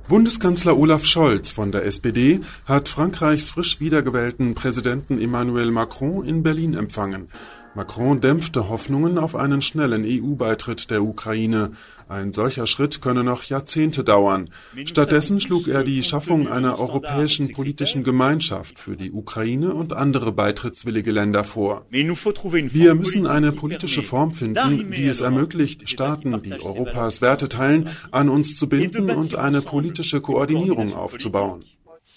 Bundeskanzler 0.09 0.77
Olaf 0.77 1.05
Scholz 1.05 1.53
von 1.53 1.71
der 1.71 1.85
SPD 1.87 2.41
hat 2.67 2.89
Frankreichs 2.89 3.51
frisch 3.51 3.79
wiedergewählten 3.81 4.55
Präsidenten 4.55 5.21
Emmanuel 5.21 5.71
Macron 5.71 6.27
in 6.27 6.43
Berlin 6.43 6.75
empfangen. 6.75 7.29
Macron 7.75 8.21
dämpfte 8.21 8.69
Hoffnungen 8.69 9.19
auf 9.19 9.35
einen 9.35 9.61
schnellen 9.61 10.05
EU-Beitritt 10.07 10.91
der 10.91 11.03
Ukraine. 11.03 11.73
Ein 12.09 12.33
solcher 12.33 12.69
Schritt 12.69 13.01
könne 13.01 13.25
noch 13.25 13.43
Jahrzehnte 13.43 14.05
dauern. 14.05 14.51
Stattdessen 14.85 15.41
schlug 15.41 15.67
er 15.67 15.83
die 15.83 16.03
Schaffung 16.05 16.47
einer 16.47 16.79
europäischen 16.79 17.53
politischen 17.53 18.05
Gemeinschaft 18.05 18.79
für 18.79 18.97
die 18.97 19.11
Ukraine 19.11 19.75
und 19.75 19.93
andere 19.93 20.31
beitrittswillige 20.31 21.11
Länder 21.11 21.43
vor. 21.43 21.85
Wir 21.91 22.95
müssen 22.95 23.27
eine 23.27 23.51
politische 23.51 24.03
Form 24.03 24.33
finden, 24.33 24.93
die 24.93 25.07
es 25.07 25.21
ermöglicht, 25.21 25.89
Staaten, 25.89 26.41
die 26.43 26.53
Europas 26.53 27.23
Werte 27.23 27.49
teilen, 27.49 27.89
an 28.13 28.29
uns 28.29 28.55
zu 28.55 28.69
binden 28.69 29.11
und 29.11 29.35
eine 29.35 29.63
politische 29.63 30.21
Koordinierung 30.21 30.95
aufzubauen. 30.95 31.65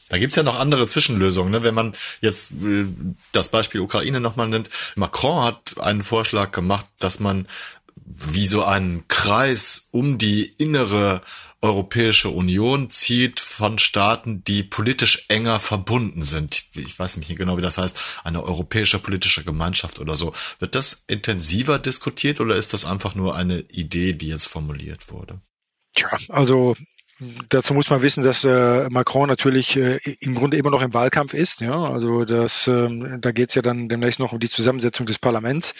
Da 0.09 0.17
gibt's 0.17 0.35
ja 0.35 0.43
noch 0.43 0.59
andere 0.59 0.87
Zwischenlösungen. 0.87 1.51
Ne? 1.51 1.63
Wenn 1.63 1.75
man 1.75 1.93
jetzt 2.21 2.51
äh, 2.63 2.85
das 3.31 3.49
Beispiel 3.49 3.81
Ukraine 3.81 4.19
nochmal 4.19 4.47
nimmt. 4.47 4.69
Macron 4.95 5.43
hat 5.43 5.79
einen 5.79 6.03
Vorschlag 6.03 6.51
gemacht, 6.51 6.85
dass 6.99 7.19
man 7.19 7.47
wie 8.05 8.47
so 8.47 8.63
einen 8.63 9.07
Kreis 9.07 9.89
um 9.91 10.17
die 10.17 10.45
innere 10.45 11.21
Europäische 11.61 12.29
Union 12.29 12.91
zieht 12.91 13.39
von 13.39 13.79
Staaten, 13.79 14.43
die 14.43 14.63
politisch 14.63 15.25
enger 15.27 15.59
verbunden 15.59 16.23
sind. 16.23 16.65
Ich 16.75 16.97
weiß 16.97 17.17
nicht 17.17 17.35
genau, 17.35 17.57
wie 17.57 17.63
das 17.63 17.79
heißt, 17.79 17.99
eine 18.23 18.43
europäische 18.43 18.99
politische 18.99 19.43
Gemeinschaft 19.43 19.99
oder 19.99 20.15
so. 20.15 20.33
Wird 20.59 20.75
das 20.75 21.05
intensiver 21.07 21.79
diskutiert 21.79 22.39
oder 22.39 22.55
ist 22.55 22.73
das 22.73 22.85
einfach 22.85 23.15
nur 23.15 23.35
eine 23.35 23.61
Idee, 23.61 24.13
die 24.13 24.27
jetzt 24.27 24.47
formuliert 24.47 25.09
wurde? 25.11 25.41
Tja, 25.95 26.15
also 26.29 26.75
Dazu 27.49 27.73
muss 27.73 27.89
man 27.89 28.03
wissen, 28.03 28.23
dass 28.23 28.43
äh, 28.43 28.89
Macron 28.89 29.27
natürlich 29.27 29.75
äh, 29.75 29.97
im 30.19 30.35
Grunde 30.35 30.57
immer 30.57 30.69
noch 30.69 30.83
im 30.83 30.93
Wahlkampf 30.93 31.33
ist. 31.33 31.61
Ja, 31.61 31.89
also 31.89 32.25
das, 32.25 32.67
ähm, 32.67 33.17
da 33.21 33.31
geht 33.31 33.49
es 33.49 33.55
ja 33.55 33.63
dann 33.63 33.89
demnächst 33.89 34.19
noch 34.19 34.33
um 34.33 34.39
die 34.39 34.49
Zusammensetzung 34.49 35.07
des 35.07 35.17
Parlaments. 35.17 35.73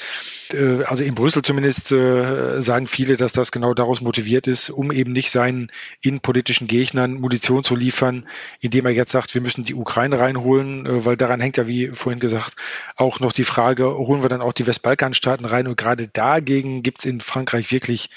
Äh, 0.51 0.83
also 0.85 1.03
in 1.03 1.13
Brüssel 1.13 1.43
zumindest 1.43 1.91
äh, 1.91 2.59
sagen 2.59 2.87
viele, 2.87 3.17
dass 3.17 3.33
das 3.33 3.51
genau 3.51 3.75
daraus 3.75 4.01
motiviert 4.01 4.47
ist, 4.47 4.71
um 4.71 4.91
eben 4.91 5.11
nicht 5.11 5.29
seinen 5.29 5.71
innenpolitischen 6.01 6.67
Gegnern 6.67 7.13
Munition 7.13 7.63
zu 7.63 7.75
liefern, 7.75 8.27
indem 8.59 8.87
er 8.87 8.93
jetzt 8.93 9.11
sagt, 9.11 9.35
wir 9.35 9.41
müssen 9.41 9.63
die 9.63 9.75
Ukraine 9.75 10.17
reinholen, 10.17 10.87
äh, 10.87 11.05
weil 11.05 11.17
daran 11.17 11.39
hängt 11.39 11.57
ja, 11.57 11.67
wie 11.67 11.89
vorhin 11.93 12.19
gesagt, 12.19 12.55
auch 12.95 13.19
noch 13.19 13.31
die 13.31 13.43
Frage, 13.43 13.95
holen 13.95 14.23
wir 14.23 14.29
dann 14.29 14.41
auch 14.41 14.53
die 14.53 14.65
Westbalkanstaaten 14.65 15.45
rein? 15.45 15.67
Und 15.67 15.77
gerade 15.77 16.07
dagegen 16.07 16.81
gibt 16.81 16.99
es 16.99 17.05
in 17.05 17.21
Frankreich 17.21 17.71
wirklich 17.71 18.09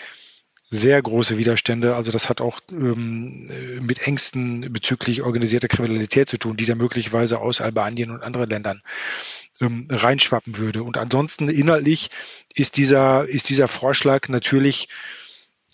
sehr 0.71 1.03
große 1.03 1.37
Widerstände. 1.37 1.97
Also 1.97 2.13
das 2.13 2.29
hat 2.29 2.41
auch 2.41 2.61
ähm, 2.71 3.47
mit 3.83 4.07
Ängsten 4.07 4.73
bezüglich 4.73 5.23
organisierter 5.23 5.69
Kriminalität 5.69 6.29
zu 6.29 6.39
tun, 6.39 6.57
die 6.57 6.65
da 6.65 6.77
möglicherweise 6.77 7.41
aus 7.41 7.61
Albanien 7.61 8.11
und 8.11 8.23
anderen 8.23 8.49
Ländern 8.49 8.83
ähm, 9.61 9.89
reinschwappen 9.91 10.59
würde. 10.59 10.85
Und 10.85 10.97
ansonsten 10.97 11.49
inhaltlich 11.49 12.11
ist 12.55 12.77
dieser, 12.77 13.29
ist 13.29 13.49
dieser 13.49 13.67
Vorschlag 13.67 14.29
natürlich, 14.29 14.89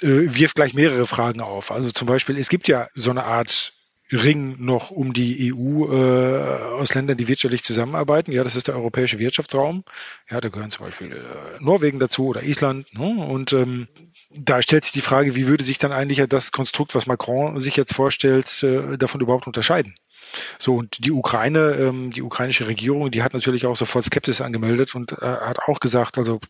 äh, 0.01 0.09
wirft 0.09 0.57
gleich 0.57 0.73
mehrere 0.73 1.07
Fragen 1.07 1.43
auf. 1.43 1.71
Also 1.71 1.91
zum 1.91 2.07
Beispiel, 2.07 2.39
es 2.39 2.49
gibt 2.49 2.67
ja 2.67 2.89
so 2.95 3.11
eine 3.11 3.25
Art 3.25 3.75
Ring 4.13 4.57
noch 4.61 4.91
um 4.91 5.13
die 5.13 5.53
EU 5.53 5.93
äh, 5.93 6.63
aus 6.75 6.95
Ländern, 6.95 7.17
die 7.17 7.27
wirtschaftlich 7.27 7.65
zusammenarbeiten. 7.65 8.31
Ja, 8.31 8.45
das 8.45 8.55
ist 8.55 8.69
der 8.69 8.77
europäische 8.77 9.19
Wirtschaftsraum. 9.19 9.85
Ja, 10.31 10.41
da 10.41 10.49
gehören 10.49 10.71
zum 10.71 10.87
Beispiel 10.87 11.13
äh, 11.13 11.63
Norwegen 11.63 11.99
dazu 11.99 12.29
oder 12.29 12.45
Island. 12.45 12.95
Ne? 12.95 13.05
Und 13.05 13.53
ähm, 13.53 13.89
da 14.31 14.61
stellt 14.63 14.85
sich 14.85 14.93
die 14.93 15.01
Frage, 15.01 15.35
wie 15.37 15.47
würde 15.47 15.65
sich 15.65 15.79
dann 15.79 15.93
eigentlich 15.93 16.23
das 16.29 16.53
Konstrukt, 16.53 16.95
was 16.95 17.07
Macron 17.07 17.59
sich 17.61 17.77
jetzt 17.77 17.95
vorstellt, 17.95 18.63
äh, 18.63 18.97
davon 18.99 19.21
überhaupt 19.21 19.47
unterscheiden? 19.47 19.95
So, 20.59 20.75
und 20.77 21.05
die 21.05 21.13
Ukraine, 21.13 21.75
ähm, 21.75 22.11
die 22.11 22.23
ukrainische 22.23 22.67
Regierung, 22.67 23.11
die 23.11 23.23
hat 23.23 23.33
natürlich 23.33 23.67
auch 23.67 23.77
sofort 23.77 24.05
Skepsis 24.05 24.41
angemeldet 24.41 24.95
und 24.95 25.13
äh, 25.13 25.17
hat 25.21 25.61
auch 25.61 25.81
gesagt, 25.81 26.19
also 26.19 26.41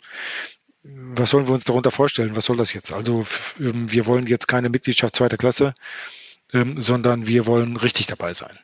was 0.83 1.31
sollen 1.31 1.49
wir 1.49 1.55
uns 1.55 1.65
darunter 1.65 1.91
vorstellen? 1.91 2.37
Was 2.37 2.45
soll 2.45 2.57
das 2.57 2.73
jetzt? 2.73 2.93
Also 2.93 3.27
ähm, 3.61 3.91
wir 3.91 4.07
wollen 4.07 4.27
jetzt 4.27 4.49
keine 4.49 4.69
Mitgliedschaft 4.69 5.17
zweiter 5.17 5.37
Klasse 5.37 5.75
ähm, 6.53 6.81
sondern 6.81 7.27
wir 7.27 7.47
wollen 7.47 7.77
richtig 7.77 8.07
dabei 8.07 8.35
sein. 8.35 8.57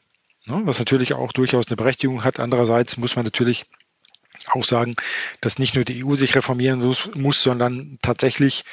Ne? 0.46 0.62
Was 0.64 0.78
natürlich 0.78 1.14
auch 1.14 1.32
durchaus 1.32 1.68
eine 1.68 1.76
Berechtigung 1.76 2.24
hat. 2.24 2.40
Andererseits 2.40 2.96
muss 2.96 3.16
man 3.16 3.24
natürlich 3.24 3.66
auch 4.50 4.64
sagen, 4.64 4.96
dass 5.40 5.58
nicht 5.58 5.74
nur 5.74 5.84
die 5.84 6.04
EU 6.04 6.14
sich 6.14 6.34
reformieren 6.34 6.80
muss, 7.14 7.42
sondern 7.42 7.98
tatsächlich 8.02 8.64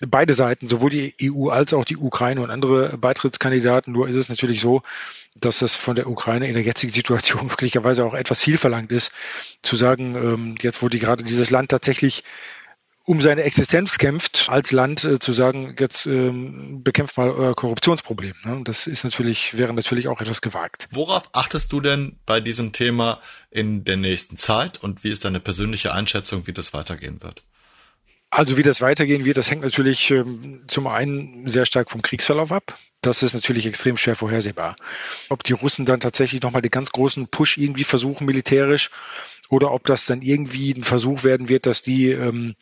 beide 0.00 0.34
Seiten, 0.34 0.68
sowohl 0.68 0.90
die 0.90 1.14
EU 1.22 1.48
als 1.48 1.72
auch 1.72 1.84
die 1.84 1.96
Ukraine 1.96 2.42
und 2.42 2.50
andere 2.50 2.98
Beitrittskandidaten. 2.98 3.92
Nur 3.92 4.08
ist 4.08 4.16
es 4.16 4.28
natürlich 4.28 4.60
so, 4.60 4.82
dass 5.34 5.62
es 5.62 5.74
von 5.74 5.96
der 5.96 6.08
Ukraine 6.08 6.46
in 6.46 6.54
der 6.54 6.62
jetzigen 6.62 6.92
Situation 6.92 7.46
möglicherweise 7.48 8.04
auch 8.04 8.14
etwas 8.14 8.42
viel 8.42 8.58
verlangt 8.58 8.92
ist, 8.92 9.12
zu 9.62 9.76
sagen, 9.76 10.14
ähm, 10.14 10.54
jetzt 10.60 10.82
wo 10.82 10.88
die 10.88 10.98
gerade 10.98 11.24
dieses 11.24 11.50
Land 11.50 11.70
tatsächlich 11.70 12.24
um 13.06 13.22
seine 13.22 13.44
Existenz 13.44 13.98
kämpft, 13.98 14.48
als 14.48 14.72
Land 14.72 15.04
äh, 15.04 15.20
zu 15.20 15.32
sagen, 15.32 15.76
jetzt 15.78 16.06
ähm, 16.06 16.82
bekämpft 16.82 17.16
mal 17.16 17.30
euer 17.30 17.54
Korruptionsproblem. 17.54 18.34
Ne? 18.44 18.62
Das 18.64 18.88
ist 18.88 19.04
natürlich, 19.04 19.56
wäre 19.56 19.72
natürlich 19.72 20.08
auch 20.08 20.20
etwas 20.20 20.42
gewagt. 20.42 20.88
Worauf 20.90 21.30
achtest 21.32 21.72
du 21.72 21.80
denn 21.80 22.18
bei 22.26 22.40
diesem 22.40 22.72
Thema 22.72 23.20
in 23.50 23.84
der 23.84 23.96
nächsten 23.96 24.36
Zeit 24.36 24.82
und 24.82 25.04
wie 25.04 25.10
ist 25.10 25.24
deine 25.24 25.38
persönliche 25.38 25.94
Einschätzung, 25.94 26.48
wie 26.48 26.52
das 26.52 26.74
weitergehen 26.74 27.22
wird? 27.22 27.44
Also 28.30 28.56
wie 28.56 28.64
das 28.64 28.80
weitergehen 28.80 29.24
wird, 29.24 29.36
das 29.36 29.50
hängt 29.52 29.62
natürlich 29.62 30.10
ähm, 30.10 30.64
zum 30.66 30.88
einen 30.88 31.46
sehr 31.46 31.64
stark 31.64 31.90
vom 31.90 32.02
Kriegsverlauf 32.02 32.50
ab. 32.50 32.76
Das 33.00 33.22
ist 33.22 33.34
natürlich 33.34 33.66
extrem 33.66 33.96
schwer 33.96 34.16
vorhersehbar. 34.16 34.74
Ob 35.28 35.44
die 35.44 35.52
Russen 35.52 35.86
dann 35.86 36.00
tatsächlich 36.00 36.42
nochmal 36.42 36.60
den 36.60 36.72
ganz 36.72 36.90
großen 36.90 37.28
Push 37.28 37.56
irgendwie 37.56 37.84
versuchen 37.84 38.26
militärisch 38.26 38.90
oder 39.48 39.72
ob 39.72 39.84
das 39.84 40.06
dann 40.06 40.22
irgendwie 40.22 40.72
ein 40.72 40.82
Versuch 40.82 41.24
werden 41.24 41.48
wird, 41.48 41.66
dass 41.66 41.82
die 41.82 42.10
ähm, 42.10 42.54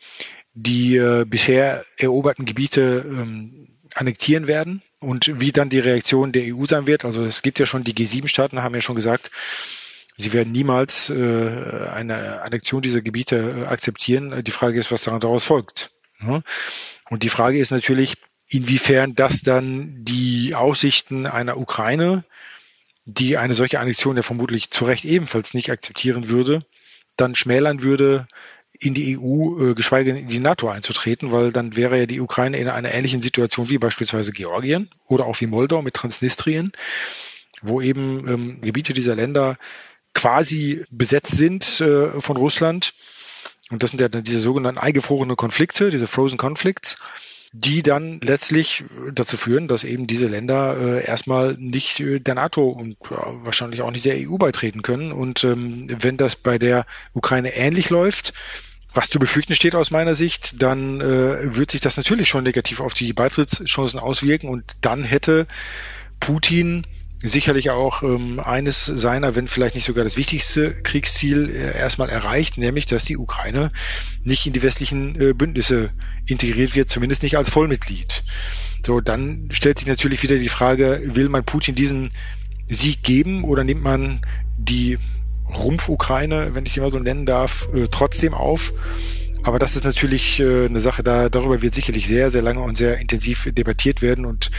die 0.55 0.95
äh, 0.95 1.25
bisher 1.25 1.85
eroberten 1.97 2.45
Gebiete 2.45 3.05
ähm, 3.05 3.67
annektieren 3.93 4.47
werden 4.47 4.81
und 4.99 5.39
wie 5.39 5.51
dann 5.51 5.69
die 5.69 5.79
Reaktion 5.79 6.31
der 6.31 6.55
EU 6.55 6.65
sein 6.65 6.87
wird. 6.87 7.05
Also 7.05 7.23
es 7.23 7.41
gibt 7.41 7.59
ja 7.59 7.65
schon 7.65 7.83
die 7.83 7.93
G7-Staaten, 7.93 8.63
haben 8.63 8.73
ja 8.73 8.81
schon 8.81 8.95
gesagt, 8.95 9.31
sie 10.17 10.33
werden 10.33 10.53
niemals 10.53 11.09
äh, 11.09 11.87
eine 11.93 12.41
Annexion 12.41 12.81
dieser 12.81 13.01
Gebiete 13.01 13.35
äh, 13.35 13.65
akzeptieren. 13.65 14.43
Die 14.43 14.51
Frage 14.51 14.79
ist, 14.79 14.91
was 14.91 15.03
daran 15.03 15.19
daraus 15.19 15.43
folgt. 15.43 15.91
Ja? 16.21 16.41
Und 17.09 17.23
die 17.23 17.29
Frage 17.29 17.59
ist 17.59 17.71
natürlich, 17.71 18.13
inwiefern 18.47 19.13
das 19.13 19.41
dann 19.41 20.05
die 20.05 20.55
Aussichten 20.55 21.25
einer 21.25 21.57
Ukraine, 21.57 22.23
die 23.05 23.37
eine 23.37 23.53
solche 23.53 23.79
Annexion 23.79 24.15
ja 24.15 24.23
vermutlich 24.23 24.71
zu 24.71 24.85
Recht 24.85 25.05
ebenfalls 25.05 25.53
nicht 25.53 25.69
akzeptieren 25.69 26.29
würde, 26.29 26.65
dann 27.17 27.35
schmälern 27.35 27.81
würde, 27.81 28.27
in 28.79 28.93
die 28.93 29.17
EU, 29.17 29.71
äh, 29.71 29.73
geschweige 29.73 30.13
denn 30.13 30.23
in 30.23 30.29
die 30.29 30.39
NATO 30.39 30.69
einzutreten, 30.69 31.31
weil 31.31 31.51
dann 31.51 31.75
wäre 31.75 31.97
ja 31.97 32.05
die 32.05 32.19
Ukraine 32.19 32.57
in 32.57 32.67
einer 32.67 32.93
ähnlichen 32.93 33.21
Situation 33.21 33.69
wie 33.69 33.77
beispielsweise 33.77 34.31
Georgien 34.31 34.89
oder 35.07 35.25
auch 35.25 35.39
wie 35.39 35.47
Moldau 35.47 35.81
mit 35.81 35.93
Transnistrien, 35.93 36.73
wo 37.61 37.79
eben 37.79 38.27
ähm, 38.27 38.61
Gebiete 38.61 38.93
dieser 38.93 39.15
Länder 39.15 39.57
quasi 40.13 40.83
besetzt 40.91 41.37
sind 41.37 41.79
äh, 41.81 42.19
von 42.19 42.37
Russland. 42.37 42.93
Und 43.69 43.81
das 43.81 43.91
sind 43.91 44.01
ja 44.01 44.09
dann 44.09 44.23
diese 44.23 44.39
sogenannten 44.39 44.79
eingefrorenen 44.79 45.37
Konflikte, 45.37 45.89
diese 45.89 46.07
Frozen 46.07 46.37
Conflicts 46.37 46.97
die 47.57 47.83
dann 47.83 48.19
letztlich 48.21 48.83
dazu 49.13 49.37
führen, 49.37 49.69
dass 49.69 49.85
eben 49.85 50.07
diese 50.07 50.27
Länder 50.27 50.75
äh, 50.77 51.05
erstmal 51.05 51.55
nicht 51.57 52.01
äh, 52.01 52.19
der 52.19 52.35
NATO 52.35 52.67
und 52.69 52.97
äh, 53.05 53.15
wahrscheinlich 53.43 53.81
auch 53.81 53.91
nicht 53.91 54.03
der 54.03 54.17
EU 54.17 54.37
beitreten 54.37 54.81
können. 54.81 55.13
Und 55.13 55.45
ähm, 55.45 55.87
wenn 56.01 56.17
das 56.17 56.35
bei 56.35 56.57
der 56.57 56.85
Ukraine 57.13 57.55
ähnlich 57.55 57.89
läuft, 57.89 58.33
was 58.93 59.09
zu 59.09 59.19
befürchten 59.19 59.55
steht 59.55 59.73
aus 59.73 59.89
meiner 59.89 60.15
Sicht, 60.15 60.61
dann 60.61 60.99
äh, 60.99 61.55
wird 61.55 61.71
sich 61.71 61.79
das 61.79 61.95
natürlich 61.95 62.27
schon 62.27 62.43
negativ 62.43 62.81
auf 62.81 62.93
die 62.93 63.13
Beitrittschancen 63.13 63.99
auswirken 63.99 64.49
und 64.49 64.75
dann 64.81 65.05
hätte 65.05 65.47
Putin 66.19 66.85
sicherlich 67.25 67.71
auch 67.71 68.03
ähm, 68.03 68.39
eines 68.39 68.85
seiner, 68.85 69.35
wenn 69.35 69.47
vielleicht 69.47 69.75
nicht 69.75 69.85
sogar 69.85 70.03
das 70.03 70.17
wichtigste 70.17 70.73
Kriegsziel 70.83 71.49
äh, 71.49 71.77
erstmal 71.77 72.09
erreicht, 72.09 72.57
nämlich 72.57 72.85
dass 72.85 73.03
die 73.03 73.17
Ukraine 73.17 73.71
nicht 74.23 74.45
in 74.45 74.53
die 74.53 74.63
westlichen 74.63 75.19
äh, 75.19 75.33
Bündnisse 75.33 75.89
integriert 76.25 76.75
wird, 76.75 76.89
zumindest 76.89 77.23
nicht 77.23 77.37
als 77.37 77.49
Vollmitglied. 77.49 78.23
So, 78.85 79.01
dann 79.01 79.49
stellt 79.51 79.79
sich 79.79 79.87
natürlich 79.87 80.21
wieder 80.23 80.37
die 80.37 80.49
Frage, 80.49 81.01
will 81.03 81.29
man 81.29 81.43
Putin 81.43 81.75
diesen 81.75 82.11
Sieg 82.67 83.03
geben 83.03 83.43
oder 83.43 83.63
nimmt 83.63 83.83
man 83.83 84.21
die 84.57 84.97
Rumpf-Ukraine, 85.53 86.53
wenn 86.53 86.65
ich 86.65 86.73
die 86.73 86.79
mal 86.79 86.91
so 86.91 86.99
nennen 86.99 87.25
darf, 87.25 87.67
äh, 87.73 87.87
trotzdem 87.89 88.33
auf? 88.33 88.73
Aber 89.45 89.59
das 89.59 89.75
ist 89.75 89.85
natürlich 89.85 90.39
äh, 90.39 90.65
eine 90.65 90.81
Sache, 90.81 91.03
da, 91.03 91.29
darüber 91.29 91.61
wird 91.61 91.75
sicherlich 91.75 92.07
sehr, 92.07 92.31
sehr 92.31 92.41
lange 92.41 92.61
und 92.61 92.75
sehr 92.75 92.97
intensiv 92.97 93.47
debattiert 93.51 94.01
werden. 94.01 94.25
Und 94.25 94.49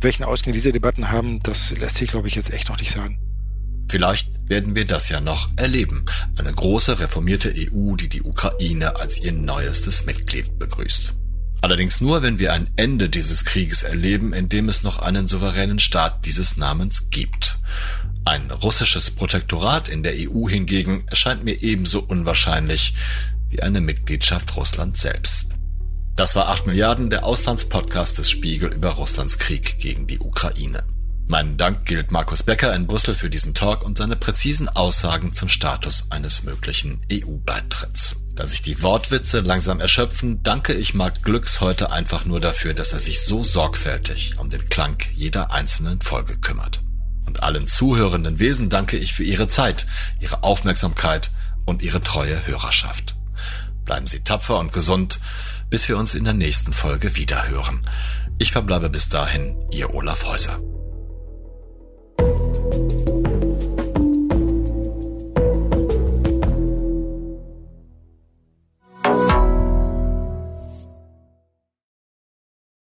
welchen 0.00 0.22
Ausgang 0.22 0.52
diese 0.52 0.70
Debatten 0.70 1.10
haben, 1.10 1.40
das 1.40 1.76
lässt 1.76 1.96
sich, 1.96 2.10
glaube 2.10 2.28
ich, 2.28 2.36
jetzt 2.36 2.52
echt 2.52 2.68
noch 2.68 2.78
nicht 2.78 2.92
sagen. 2.92 3.18
Vielleicht 3.88 4.48
werden 4.48 4.76
wir 4.76 4.84
das 4.84 5.08
ja 5.08 5.20
noch 5.20 5.50
erleben. 5.56 6.04
Eine 6.38 6.52
große 6.52 7.00
reformierte 7.00 7.52
EU, 7.56 7.96
die 7.96 8.08
die 8.08 8.22
Ukraine 8.22 8.94
als 8.94 9.18
ihr 9.18 9.32
neuestes 9.32 10.06
Mitglied 10.06 10.60
begrüßt. 10.60 11.14
Allerdings 11.60 12.00
nur, 12.00 12.22
wenn 12.22 12.38
wir 12.38 12.52
ein 12.52 12.68
Ende 12.76 13.08
dieses 13.08 13.44
Krieges 13.44 13.82
erleben, 13.82 14.32
in 14.32 14.48
dem 14.48 14.68
es 14.68 14.84
noch 14.84 15.00
einen 15.00 15.26
souveränen 15.26 15.80
Staat 15.80 16.24
dieses 16.24 16.56
Namens 16.56 17.10
gibt. 17.10 17.58
Ein 18.24 18.52
russisches 18.52 19.10
Protektorat 19.10 19.88
in 19.88 20.04
der 20.04 20.14
EU 20.16 20.48
hingegen 20.48 21.04
erscheint 21.08 21.42
mir 21.42 21.62
ebenso 21.62 22.00
unwahrscheinlich 22.00 22.94
wie 23.48 23.62
eine 23.62 23.80
Mitgliedschaft 23.80 24.56
Russlands 24.56 25.00
selbst. 25.00 25.56
Das 26.16 26.34
war 26.34 26.48
8 26.48 26.66
Milliarden, 26.66 27.10
der 27.10 27.24
Auslandspodcast 27.24 28.18
des 28.18 28.30
Spiegel 28.30 28.72
über 28.72 28.90
Russlands 28.90 29.38
Krieg 29.38 29.78
gegen 29.78 30.06
die 30.06 30.18
Ukraine. 30.18 30.84
Mein 31.28 31.56
Dank 31.56 31.84
gilt 31.86 32.12
Markus 32.12 32.44
Becker 32.44 32.72
in 32.72 32.86
Brüssel 32.86 33.16
für 33.16 33.28
diesen 33.28 33.52
Talk 33.52 33.82
und 33.82 33.98
seine 33.98 34.14
präzisen 34.14 34.68
Aussagen 34.68 35.32
zum 35.32 35.48
Status 35.48 36.06
eines 36.10 36.44
möglichen 36.44 37.02
EU-Beitritts. 37.12 38.22
Da 38.36 38.46
sich 38.46 38.62
die 38.62 38.80
Wortwitze 38.80 39.40
langsam 39.40 39.80
erschöpfen, 39.80 40.42
danke 40.44 40.72
ich 40.72 40.94
Marc 40.94 41.24
Glücks 41.24 41.60
heute 41.60 41.90
einfach 41.90 42.26
nur 42.26 42.38
dafür, 42.38 42.74
dass 42.74 42.92
er 42.92 43.00
sich 43.00 43.22
so 43.22 43.42
sorgfältig 43.42 44.38
um 44.38 44.50
den 44.50 44.68
Klang 44.68 44.98
jeder 45.14 45.50
einzelnen 45.50 46.00
Folge 46.00 46.38
kümmert. 46.38 46.80
Und 47.26 47.42
allen 47.42 47.66
zuhörenden 47.66 48.38
Wesen 48.38 48.70
danke 48.70 48.96
ich 48.96 49.12
für 49.12 49.24
ihre 49.24 49.48
Zeit, 49.48 49.88
ihre 50.20 50.44
Aufmerksamkeit 50.44 51.32
und 51.64 51.82
ihre 51.82 52.00
treue 52.00 52.46
Hörerschaft. 52.46 53.16
Bleiben 53.86 54.06
Sie 54.06 54.20
tapfer 54.20 54.58
und 54.58 54.72
gesund, 54.72 55.20
bis 55.70 55.88
wir 55.88 55.96
uns 55.96 56.14
in 56.14 56.24
der 56.24 56.34
nächsten 56.34 56.72
Folge 56.72 57.16
wiederhören. 57.16 57.88
Ich 58.38 58.52
verbleibe 58.52 58.90
bis 58.90 59.08
dahin, 59.08 59.56
Ihr 59.70 59.94
Olaf 59.94 60.26
Häuser. 60.26 60.60